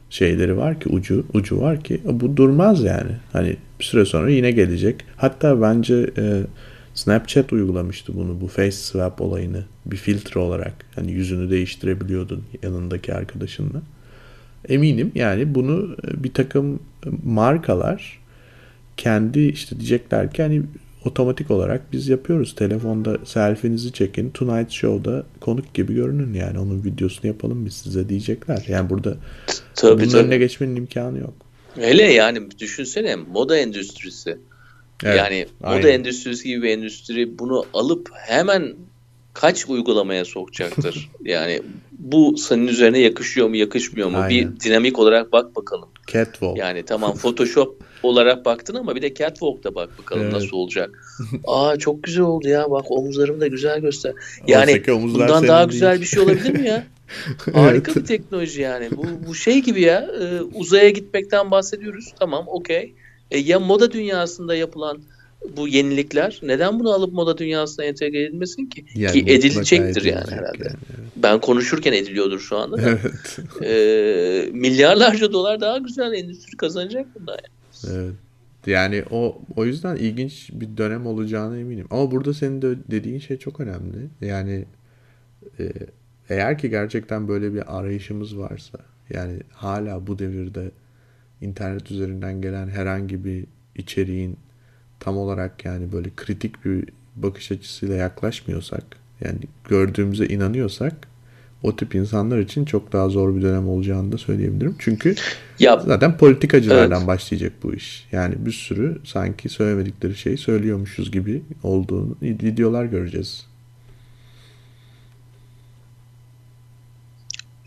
[0.10, 3.12] şeyleri var ki ucu ucu var ki bu durmaz yani.
[3.34, 5.06] Hani bir süre sonra yine gelecek.
[5.18, 6.42] Hatta bence e,
[6.96, 10.74] Snapchat uygulamıştı bunu bu face swap olayını bir filtre olarak.
[10.96, 13.82] Hani yüzünü değiştirebiliyordun yanındaki arkadaşınla.
[14.70, 16.80] Eminim yani bunu e, bir takım
[17.24, 18.20] markalar
[18.98, 20.62] kendi işte diyecekler ki hani
[21.06, 22.56] otomatik olarak biz yapıyoruz.
[22.56, 24.30] Telefonda selfie'nizi çekin.
[24.30, 26.60] Tonight Show'da konuk gibi görünün yani.
[26.60, 28.66] Onun videosunu yapalım biz size diyecekler.
[28.68, 29.18] Yani burada
[29.76, 30.24] tabii bunun tabii.
[30.24, 31.34] önüne geçmenin imkanı yok.
[31.76, 34.38] Hele yani düşünsene moda endüstrisi.
[35.04, 35.90] Evet, yani moda aynen.
[35.90, 38.76] endüstrisi gibi bir endüstri bunu alıp hemen
[39.34, 41.10] kaç uygulamaya sokacaktır?
[41.24, 44.18] yani bu senin üzerine yakışıyor mu yakışmıyor mu?
[44.18, 44.30] Aynen.
[44.30, 45.90] Bir dinamik olarak bak bakalım.
[46.08, 46.58] Catwalk.
[46.58, 50.34] Yani tamam Photoshop olarak baktın ama bir de Catwalk'ta bak bakalım Evet.
[50.34, 50.90] nasıl olacak.
[51.48, 54.14] Aa çok güzel oldu ya bak omuzlarımı da güzel göster.
[54.48, 55.72] Yani bundan daha değil.
[55.72, 56.84] güzel bir şey olabilir mi ya?
[57.54, 58.90] Harika bir teknoloji yani.
[58.92, 62.14] Bu, bu şey gibi ya e, uzaya gitmekten bahsediyoruz.
[62.20, 62.94] Tamam okey.
[63.32, 65.02] E, ya moda dünyasında yapılan
[65.58, 68.86] bu yenilikler neden bunu alıp moda dünyasına entegre edilmesin ki?
[68.96, 70.64] Yani ki edilecektir yani herhalde.
[70.64, 70.78] yani.
[71.16, 72.78] Ben konuşurken ediliyordur şu anda.
[72.78, 72.82] da.
[72.90, 73.40] Evet.
[73.64, 77.34] E, milyarlarca dolar daha güzel endüstri kazanacak bundan.
[77.34, 77.96] Yani.
[77.98, 78.14] evet.
[78.68, 81.88] Yani o o yüzden ilginç bir dönem olacağına eminim.
[81.90, 83.98] Ama burada senin de dediğin şey çok önemli.
[84.22, 84.66] Yani
[85.60, 85.72] e,
[86.30, 90.72] eğer ki gerçekten böyle bir arayışımız varsa yani hala bu devirde
[91.42, 93.46] internet üzerinden gelen herhangi bir
[93.76, 94.38] içeriğin
[95.00, 98.84] tam olarak yani böyle kritik bir bakış açısıyla yaklaşmıyorsak
[99.22, 100.94] yani gördüğümüze inanıyorsak
[101.64, 104.76] o tip insanlar için çok daha zor bir dönem olacağını da söyleyebilirim.
[104.80, 105.16] Çünkü
[105.60, 107.08] Ya zaten politikacılardan Evet.
[107.08, 108.08] başlayacak bu iş.
[108.12, 113.46] Yani bir sürü sanki söylemedikleri şeyi söylüyormuşuz gibi olduğunu videolar göreceğiz.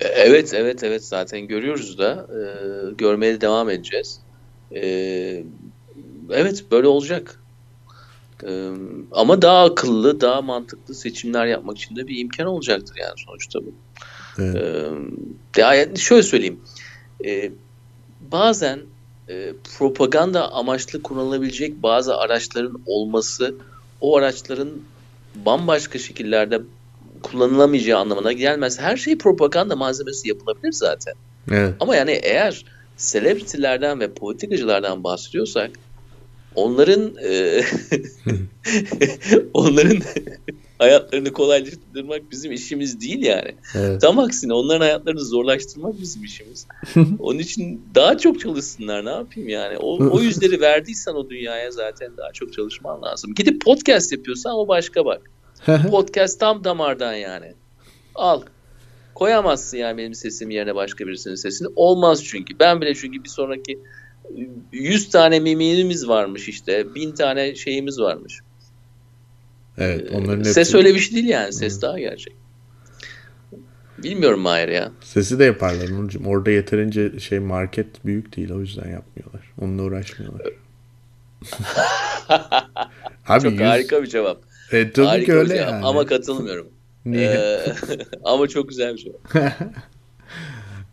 [0.00, 2.40] Evet, evet, evet zaten görüyoruz da e,
[2.94, 4.20] görmeye de devam edeceğiz.
[4.74, 4.82] E,
[6.30, 7.40] evet böyle olacak.
[8.46, 8.70] E,
[9.12, 13.74] ama daha akıllı, daha mantıklı seçimler yapmak için de bir imkan olacaktır yani sonuçta bu.
[14.38, 15.94] Evet.
[15.94, 16.60] E, şöyle söyleyeyim.
[17.24, 17.52] E,
[18.32, 18.80] bazen
[19.28, 23.54] e, propaganda amaçlı kullanılabilecek bazı araçların olması
[24.00, 24.70] o araçların
[25.34, 26.60] bambaşka şekillerde
[27.22, 28.80] kullanılamayacağı anlamına gelmez.
[28.80, 31.14] Her şey propaganda malzemesi yapılabilir zaten.
[31.50, 31.74] Evet.
[31.80, 32.64] Ama yani eğer
[32.98, 35.70] celebrity'lerden ve politikacılardan bahsediyorsak
[36.54, 37.62] onların e,
[39.54, 39.98] onların
[40.78, 43.54] hayatlarını kolaylaştırmak bizim işimiz değil yani.
[43.74, 44.00] Evet.
[44.00, 46.66] Tam aksine onların hayatlarını zorlaştırmak bizim işimiz.
[47.18, 49.78] Onun için daha çok çalışsınlar ne yapayım yani.
[49.78, 53.34] O, o yüzleri verdiysen o dünyaya zaten daha çok çalışman lazım.
[53.34, 55.30] Gidip podcast yapıyorsan o başka bak.
[55.66, 57.54] Podcast tam damardan yani.
[58.14, 58.42] Al.
[59.14, 61.68] Koyamazsın yani benim sesim yerine başka birisinin sesini.
[61.76, 62.58] Olmaz çünkü.
[62.60, 63.78] Ben bile çünkü bir sonraki
[64.72, 66.94] 100 tane mimimiz varmış işte.
[66.94, 68.40] 1000 tane şeyimiz varmış.
[69.78, 70.10] evet.
[70.14, 71.52] Onların Ses hepsi- öyle bir şey değil yani.
[71.52, 71.82] Ses Hı.
[71.82, 72.32] daha gerçek.
[73.98, 74.92] Bilmiyorum Mahir ya.
[75.00, 76.22] Sesi de yaparlar Nurcuğum.
[76.26, 79.52] Orada yeterince şey market büyük değil o yüzden yapmıyorlar.
[79.60, 80.46] Onunla uğraşmıyorlar.
[83.28, 83.60] Abi Çok yüz...
[83.60, 84.47] harika bir cevap.
[84.70, 85.86] Harika ki öyle yani.
[85.86, 86.68] Ama katılmıyorum.
[87.06, 87.30] Niye?
[87.30, 87.74] Ee,
[88.24, 89.34] ama çok güzel bir cevap.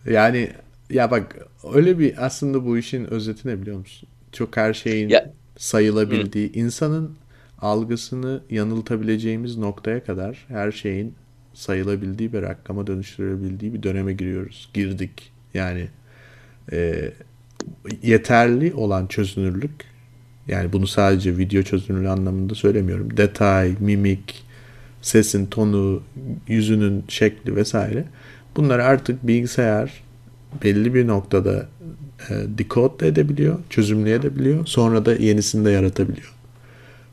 [0.06, 0.50] yani
[0.90, 1.36] ya bak
[1.74, 4.10] öyle bir aslında bu işin özeti ne biliyor musun?
[4.32, 6.60] Çok her şeyin ya, sayılabildiği, hı.
[6.60, 7.16] insanın
[7.62, 11.16] algısını yanıltabileceğimiz noktaya kadar her şeyin
[11.54, 14.70] sayılabildiği bir rakama dönüştürülebildiği bir döneme giriyoruz.
[14.74, 15.32] Girdik.
[15.54, 15.88] Yani
[16.72, 17.12] e,
[18.04, 19.95] yeterli olan çözünürlük
[20.48, 23.18] yani bunu sadece video çözünürlüğü anlamında söylemiyorum.
[23.18, 24.44] Detay, mimik,
[25.02, 26.04] sesin tonu,
[26.48, 28.06] yüzünün şekli vesaire.
[28.56, 30.04] Bunları artık bilgisayar
[30.64, 31.68] belli bir noktada
[32.30, 34.66] e, decode edebiliyor, çözümleyebiliyor.
[34.66, 36.34] Sonra da yenisini de yaratabiliyor.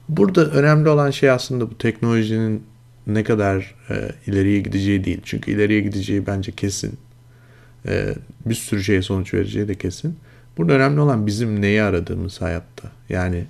[0.09, 2.63] Burada önemli olan şey aslında bu teknolojinin
[3.07, 5.21] ne kadar e, ileriye gideceği değil.
[5.25, 6.99] Çünkü ileriye gideceği bence kesin.
[7.89, 8.15] E,
[8.47, 10.17] bir sürü şeye sonuç vereceği de kesin.
[10.57, 12.91] Burada önemli olan bizim neyi aradığımız hayatta.
[13.09, 13.45] Yani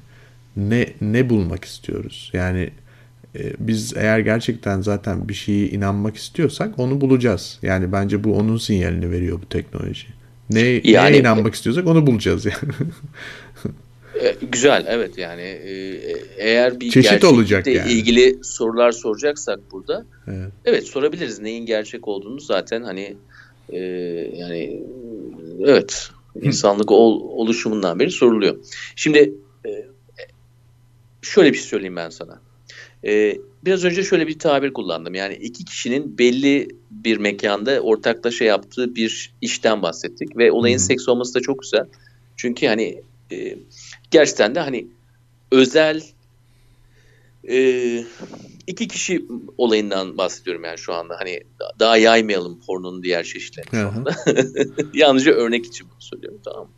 [0.57, 2.31] ne ne bulmak istiyoruz.
[2.33, 2.71] Yani
[3.39, 7.59] e, biz eğer gerçekten zaten bir şeye inanmak istiyorsak onu bulacağız.
[7.63, 10.07] Yani bence bu onun sinyalini veriyor bu teknoloji.
[10.51, 12.73] Ne, yani, neye inanmak istiyorsak onu bulacağız yani.
[14.21, 15.99] E, güzel evet yani e,
[16.37, 17.93] eğer bir Çeşit olacak yani.
[17.93, 20.53] ilgili sorular soracaksak burada evet.
[20.65, 23.17] evet sorabiliriz neyin gerçek olduğunu zaten hani
[23.69, 23.79] e,
[24.37, 24.83] yani
[25.65, 28.57] evet insanlık ol, oluşumundan beri soruluyor.
[28.97, 29.35] Şimdi
[29.67, 29.87] e,
[31.23, 32.41] şöyle bir şey söyleyeyim ben sana.
[33.05, 35.15] E, biraz önce şöyle bir tabir kullandım.
[35.15, 40.87] Yani iki kişinin belli bir mekanda ortaklaşa yaptığı bir işten bahsettik ve olayın Hı-hı.
[40.87, 41.87] seks olması da çok güzel.
[42.37, 43.59] Çünkü hani e,
[44.11, 44.87] gerçekten de hani
[45.51, 46.03] özel
[47.49, 48.05] e,
[48.73, 49.25] iki kişi
[49.59, 51.17] olayından bahsediyorum yani şu anda.
[51.19, 51.41] Hani
[51.81, 54.17] daha yaymayalım pornonun diğer çeşitlerini şu anda.
[54.95, 56.73] Yalnızca örnek için bunu söylüyorum tamam mı?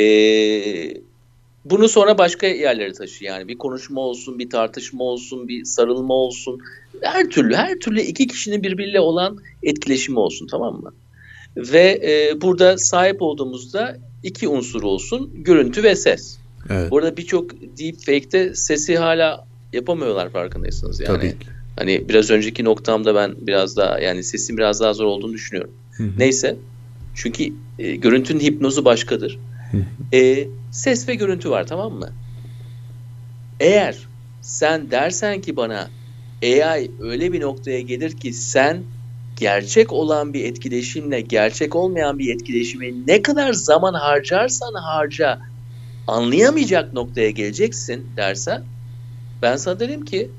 [0.00, 0.94] Ee,
[1.64, 6.60] bunu sonra başka yerlere taşı yani bir konuşma olsun, bir tartışma olsun, bir sarılma olsun.
[7.00, 10.92] Her türlü, her türlü iki kişinin birbiriyle olan etkileşimi olsun tamam mı?
[11.56, 16.38] Ve e, burada sahip olduğumuzda iki unsur olsun, görüntü ve ses.
[16.70, 16.90] Evet.
[16.90, 21.16] Bu arada birçok deepfake'te sesi hala yapamıyorlar farkındaysanız yani.
[21.16, 21.46] Tabii ki.
[21.76, 25.72] Hani biraz önceki noktamda ben biraz daha yani sesin biraz daha zor olduğunu düşünüyorum.
[25.92, 26.10] Hı hı.
[26.18, 26.56] Neyse.
[27.14, 29.38] Çünkü e, görüntünün hipnozu başkadır.
[30.12, 32.08] E, ses ve görüntü var tamam mı?
[33.60, 34.08] Eğer
[34.40, 35.90] sen dersen ki bana
[36.42, 38.82] AI öyle bir noktaya gelir ki sen
[39.36, 45.40] gerçek olan bir etkileşimle gerçek olmayan bir etkileşimi ne kadar zaman harcarsan harca
[46.06, 48.62] anlayamayacak noktaya geleceksin dersen
[49.42, 50.30] ben sana derim ki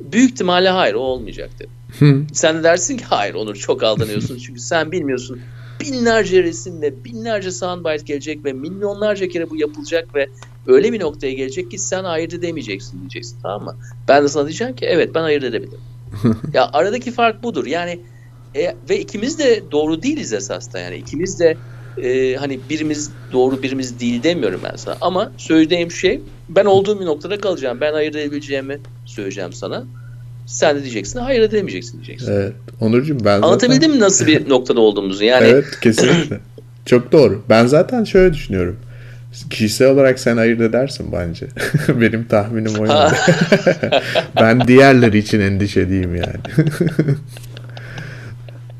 [0.00, 2.26] büyük ihtimalle hayır o olmayacak dedim.
[2.32, 5.40] sen de dersin ki hayır Onur çok aldanıyorsun çünkü sen bilmiyorsun
[5.80, 10.26] binlerce resimle binlerce soundbite gelecek ve milyonlarca kere bu yapılacak ve
[10.66, 13.76] öyle bir noktaya gelecek ki sen ayırt edemeyeceksin diyeceksin tamam mı?
[14.08, 15.80] Ben de sana diyeceğim ki evet ben ayırt edebilirim.
[16.54, 18.00] ya aradaki fark budur yani
[18.54, 21.56] e, ve ikimiz de doğru değiliz esasında yani ikimiz de
[22.02, 24.96] e, hani birimiz doğru birimiz değil demiyorum ben sana.
[25.00, 27.78] Ama söylediğim şey ben olduğum bir noktada kalacağım.
[27.80, 29.84] Ben ayırt edebileceğimi söyleyeceğim sana.
[30.46, 32.32] Sen de diyeceksin hayır edemeyeceksin diyeceksin.
[32.32, 32.52] Evet.
[32.80, 33.90] Onurcuğum ben Anlatabildim zaten...
[33.90, 35.24] mi nasıl bir noktada olduğumuzu?
[35.24, 35.46] Yani...
[35.46, 36.40] Evet kesinlikle.
[36.86, 37.42] Çok doğru.
[37.48, 38.76] Ben zaten şöyle düşünüyorum.
[39.50, 41.46] Kişisel olarak sen ayırt edersin bence.
[42.00, 42.86] Benim tahminim o
[44.40, 46.38] ben diğerleri için endişeliyim yani.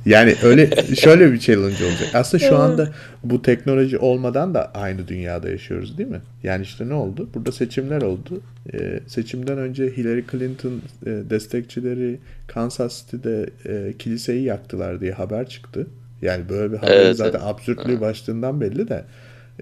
[0.09, 2.09] Yani öyle şöyle bir challenge olacak.
[2.15, 2.89] Aslında şu anda
[3.25, 6.21] bu teknoloji olmadan da aynı dünyada yaşıyoruz değil mi?
[6.43, 7.29] Yani işte ne oldu?
[7.35, 8.41] Burada seçimler oldu.
[8.75, 15.87] Ee, seçimden önce Hillary Clinton e, destekçileri Kansas City'de e, kiliseyi yaktılar diye haber çıktı.
[16.23, 17.49] Yani böyle bir haber evet, zaten evet.
[17.49, 19.05] absürtlüğü başlığından belli de.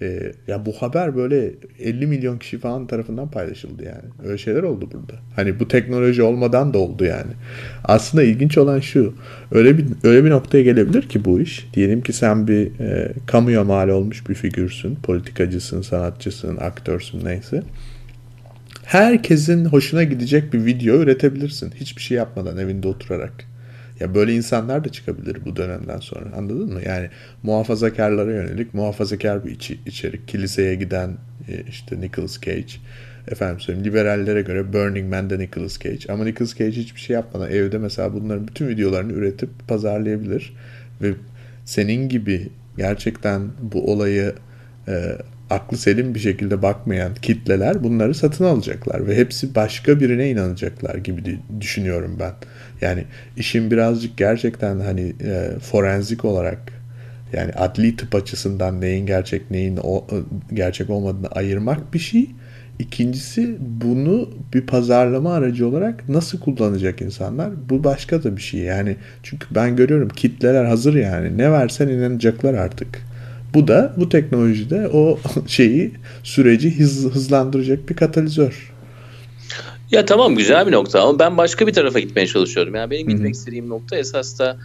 [0.03, 4.29] E, ya bu haber böyle 50 milyon kişi falan tarafından paylaşıldı yani.
[4.29, 5.21] Öyle şeyler oldu burada.
[5.37, 7.33] Hani bu teknoloji olmadan da oldu yani.
[7.85, 9.15] Aslında ilginç olan şu.
[9.53, 11.69] Öyle bir öyle bir noktaya gelebilir ki bu iş.
[11.75, 14.95] Diyelim ki sen bir e, kamuya mal olmuş bir figürsün.
[14.95, 17.63] Politikacısın, sanatçısın, aktörsün neyse.
[18.85, 21.73] Herkesin hoşuna gidecek bir video üretebilirsin.
[21.75, 23.56] Hiçbir şey yapmadan evinde oturarak.
[24.01, 26.37] Ya böyle insanlar da çıkabilir bu dönemden sonra.
[26.37, 26.81] Anladın mı?
[26.87, 27.11] Yani
[27.43, 30.29] muhafazakarlara yönelik muhafazakar bir içi, içerik.
[30.29, 31.11] Kiliseye giden
[31.49, 32.73] e, işte Nicolas Cage.
[33.29, 36.13] Efendim söyleyeyim liberallere göre Burning Man'de Nicolas Cage.
[36.13, 40.53] Ama Nicolas Cage hiçbir şey yapmadan evde mesela bunların bütün videolarını üretip pazarlayabilir.
[41.03, 41.13] Ve
[41.65, 44.35] senin gibi gerçekten bu olayı
[44.89, 45.19] e,
[45.51, 51.39] aklı selim bir şekilde bakmayan kitleler bunları satın alacaklar ve hepsi başka birine inanacaklar gibi
[51.61, 52.33] düşünüyorum ben.
[52.81, 53.05] Yani
[53.37, 56.73] işin birazcık gerçekten hani e, forenzik olarak
[57.33, 60.17] yani adli tıp açısından neyin gerçek neyin o, e,
[60.55, 62.31] gerçek olmadığını ayırmak bir şey.
[62.79, 67.51] İkincisi bunu bir pazarlama aracı olarak nasıl kullanacak insanlar?
[67.71, 68.97] Bu başka da bir şey yani.
[69.23, 71.39] Çünkü ben görüyorum kitleler hazır yani.
[71.39, 73.03] Ne versen inanacaklar artık.
[73.55, 78.73] Bu da bu teknolojide o şeyi süreci hız, hızlandıracak bir katalizör.
[79.91, 82.75] Ya tamam güzel bir nokta ama ben başka bir tarafa gitmeye çalışıyorum.
[82.75, 83.31] Yani benim gitmek Hı-hı.
[83.31, 84.59] istediğim nokta esas da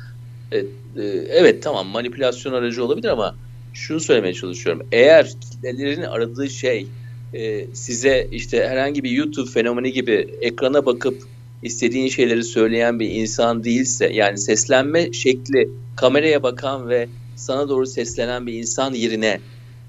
[0.52, 3.36] e, e, evet tamam manipülasyon aracı olabilir ama
[3.74, 4.88] şunu söylemeye çalışıyorum.
[4.92, 6.88] Eğer kitlelerin aradığı şey
[7.34, 11.22] e, size işte herhangi bir YouTube fenomeni gibi ekrana bakıp
[11.64, 18.48] istediğin şeyleri söyleyen bir insan değilse yani seslenme şekli kameraya bakan ve sana doğru seslenen
[18.48, 19.40] bir insan yerine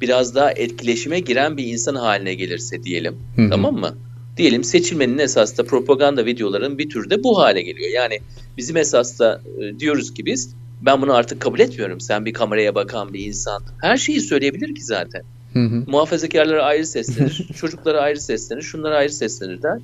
[0.01, 3.16] biraz daha etkileşime giren bir insan haline gelirse diyelim.
[3.37, 3.51] Hı-hı.
[3.51, 3.97] Tamam mı?
[4.37, 7.91] Diyelim seçilmenin esas da propaganda videoların bir türde bu hale geliyor.
[7.91, 8.18] Yani
[8.57, 12.01] bizim esas da e, diyoruz ki biz ben bunu artık kabul etmiyorum.
[12.01, 13.62] Sen bir kameraya bakan bir insan.
[13.83, 15.22] Her şeyi söyleyebilir ki zaten.
[15.53, 15.85] Hı hı.
[15.87, 19.78] Muhafazakarlara ayrı seslenir, çocuklara ayrı seslenir, şunlara ayrı seslenir der.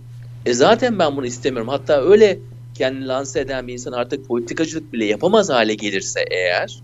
[0.47, 1.69] E zaten ben bunu istemiyorum.
[1.69, 2.39] Hatta öyle
[2.75, 6.83] kendini lanse eden bir insan artık politikacılık bile yapamaz hale gelirse eğer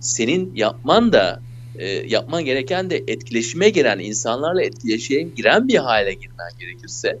[0.00, 1.40] senin yapman da
[1.78, 7.18] e, yapman gereken de etkileşime giren insanlarla etkileşime giren bir hale girmen gerekirse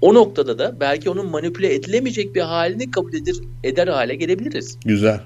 [0.00, 3.34] o noktada da belki onun manipüle edilemeyecek bir halini kabul eder,
[3.64, 4.78] eder hale gelebiliriz.
[4.84, 5.20] Güzel.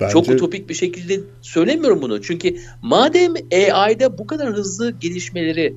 [0.00, 0.12] Bence...
[0.12, 2.22] Çok utopik bir şekilde söylemiyorum bunu.
[2.22, 3.34] Çünkü madem
[3.72, 5.74] AI'da bu kadar hızlı gelişmeleri,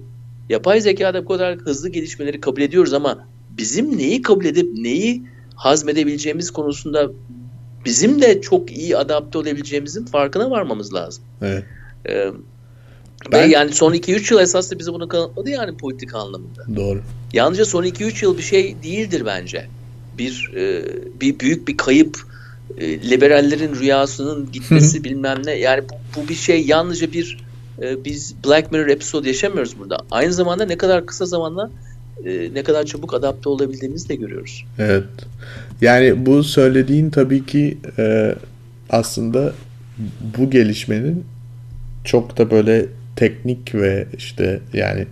[0.49, 3.27] yapay zekada bu kadar hızlı gelişmeleri kabul ediyoruz ama
[3.57, 5.21] bizim neyi kabul edip neyi
[5.55, 7.11] hazmedebileceğimiz konusunda
[7.85, 11.23] bizim de çok iyi adapte olabileceğimizin farkına varmamız lazım.
[11.41, 11.63] Evet.
[12.09, 12.31] Ee,
[13.31, 13.49] ben...
[13.49, 16.75] Ve yani son 2-3 yıl esasında bize bunu kanıtladı yani politik anlamında.
[16.75, 17.01] Doğru.
[17.33, 19.67] Yalnızca son 2-3 yıl bir şey değildir bence.
[20.17, 20.85] Bir e,
[21.21, 22.17] bir büyük bir kayıp
[22.77, 25.51] e, liberallerin rüyasının gitmesi bilmem ne.
[25.51, 27.37] Yani bu, bu bir şey yalnızca bir
[27.81, 29.97] e, biz Black Mirror episode yaşamıyoruz burada.
[30.11, 31.71] Aynı zamanda ne kadar kısa zamanda
[32.25, 34.65] e, ne kadar çabuk adapte olabildiğimizi de görüyoruz.
[34.79, 35.03] Evet.
[35.81, 38.35] Yani bu söylediğin tabii ki e,
[38.89, 39.53] aslında
[40.37, 41.25] bu gelişmenin
[42.07, 42.85] çok da böyle
[43.15, 45.07] teknik ve işte yani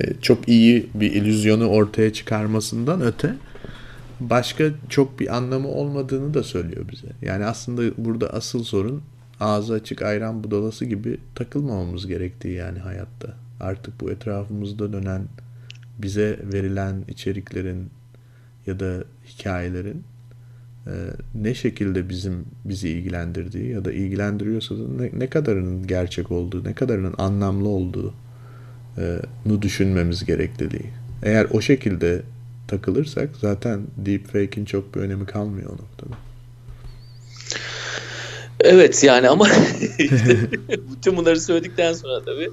[0.00, 3.34] e, çok iyi bir illüzyonu ortaya çıkarmasından öte
[4.20, 7.08] başka çok bir anlamı olmadığını da söylüyor bize.
[7.22, 9.02] Yani aslında burada asıl sorun
[9.40, 13.34] ağzı açık ayran budalası gibi takılmamamız gerektiği yani hayatta.
[13.60, 15.22] Artık bu etrafımızda dönen
[15.98, 17.90] bize verilen içeriklerin
[18.66, 20.04] ya da hikayelerin
[21.34, 26.72] ne şekilde bizim bizi ilgilendirdiği ya da ilgilendiriyorsa da ne, ne kadarının gerçek olduğu, ne
[26.72, 28.14] kadarının anlamlı olduğu
[28.98, 29.16] e,
[29.46, 30.90] nu düşünmemiz gerektiği.
[31.22, 32.22] Eğer o şekilde
[32.68, 36.18] takılırsak zaten deepfake'in çok bir önemi kalmıyor o noktada.
[38.60, 39.46] Evet yani ama
[40.68, 42.50] bütün bunları söyledikten sonra tabii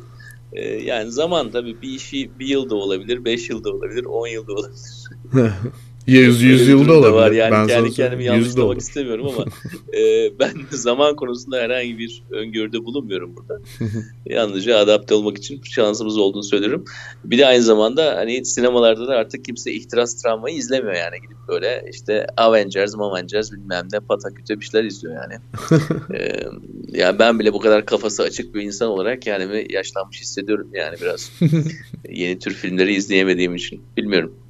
[0.54, 4.82] e, yani zaman tabii bir işi bir yılda olabilir, beş yılda olabilir, on yılda olabilir.
[6.08, 7.14] Yüz, yüz yılda olabilir.
[7.14, 7.32] Var.
[7.32, 9.46] Yani ben kendi kendimi yanlışlamak istemiyorum ama
[9.98, 13.62] e, ben zaman konusunda herhangi bir öngörüde bulunmuyorum burada.
[14.26, 16.86] Yalnızca adapte olmak için şansımız olduğunu söylerim.
[17.26, 21.16] Bir de aynı zamanda hani sinemalarda da artık kimse ihtiras travmayı izlemiyor yani.
[21.22, 25.34] Gidip böyle işte Avengers, Avengers bilmem ne pataküte bir şeyler izliyor yani.
[26.20, 26.40] e,
[26.88, 31.32] yani ben bile bu kadar kafası açık bir insan olarak yani yaşlanmış hissediyorum yani biraz.
[32.10, 33.82] Yeni tür filmleri izleyemediğim için.
[33.98, 34.43] Bilmiyorum.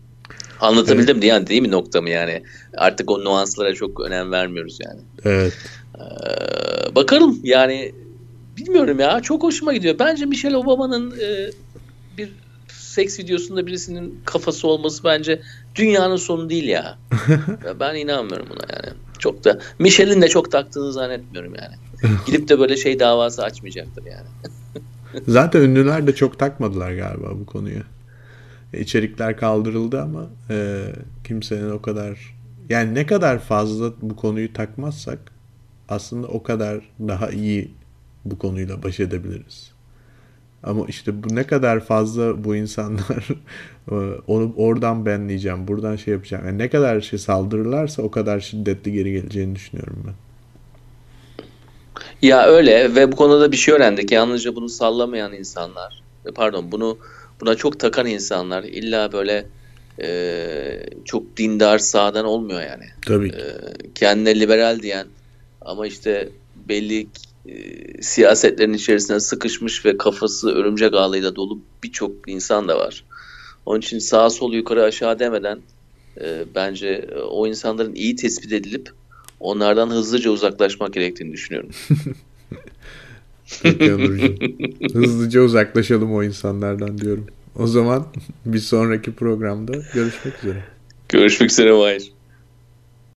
[0.60, 1.24] Anlatabildim evet.
[1.24, 2.44] yani değil mi noktamı yani?
[2.78, 5.02] Artık o nuanslara çok önem vermiyoruz yani.
[5.24, 5.54] Evet.
[5.96, 7.92] Ee, bakalım yani
[8.58, 9.96] bilmiyorum ya çok hoşuma gidiyor.
[10.00, 11.52] Bence Michelle Obama'nın e,
[12.18, 12.30] bir
[12.68, 15.42] seks videosunda birisinin kafası olması bence
[15.76, 16.98] dünyanın sonu değil ya.
[17.80, 18.98] ben inanmıyorum buna yani.
[19.20, 21.76] Çok da Michelle'in de çok taktığını zannetmiyorum yani.
[22.26, 24.28] Gidip de böyle şey davası açmayacaktır yani.
[25.28, 27.80] Zaten ünlüler de çok takmadılar galiba bu konuyu
[28.80, 30.86] içerikler kaldırıldı ama e,
[31.24, 32.36] kimsenin o kadar
[32.70, 35.20] yani ne kadar fazla bu konuyu takmazsak
[35.90, 37.72] aslında o kadar daha iyi
[38.26, 39.72] bu konuyla baş edebiliriz.
[40.64, 43.28] Ama işte bu ne kadar fazla bu insanlar
[44.28, 46.46] onu oradan benleyeceğim, buradan şey yapacağım.
[46.46, 50.14] Yani ne kadar şey saldırırlarsa o kadar şiddetli geri geleceğini düşünüyorum ben.
[52.22, 54.12] Ya öyle ve bu konuda bir şey öğrendik.
[54.12, 56.04] Yalnızca bunu sallamayan insanlar,
[56.36, 56.98] pardon bunu
[57.42, 59.46] buna çok takan insanlar illa böyle
[60.02, 62.86] e, çok dindar sağdan olmuyor yani.
[63.06, 63.38] Tabii ki.
[63.38, 63.44] E,
[63.96, 65.08] kendine liberal diyen
[65.62, 66.30] ama işte
[66.70, 67.08] belli
[68.02, 73.04] siyasetlerin içerisine sıkışmış ve kafası örümcek ağıyla dolu birçok insan da var.
[73.66, 75.60] Onun için sağ sol yukarı aşağı demeden
[76.22, 78.90] e, bence e, o insanların iyi tespit edilip
[79.40, 81.70] onlardan hızlıca uzaklaşmak gerektiğini düşünüyorum.
[84.94, 87.28] Hızlıca uzaklaşalım o insanlardan diyorum.
[87.56, 88.06] O zaman
[88.46, 90.64] bir sonraki programda görüşmek üzere.
[91.10, 92.12] Görüşmek üzere Mahir.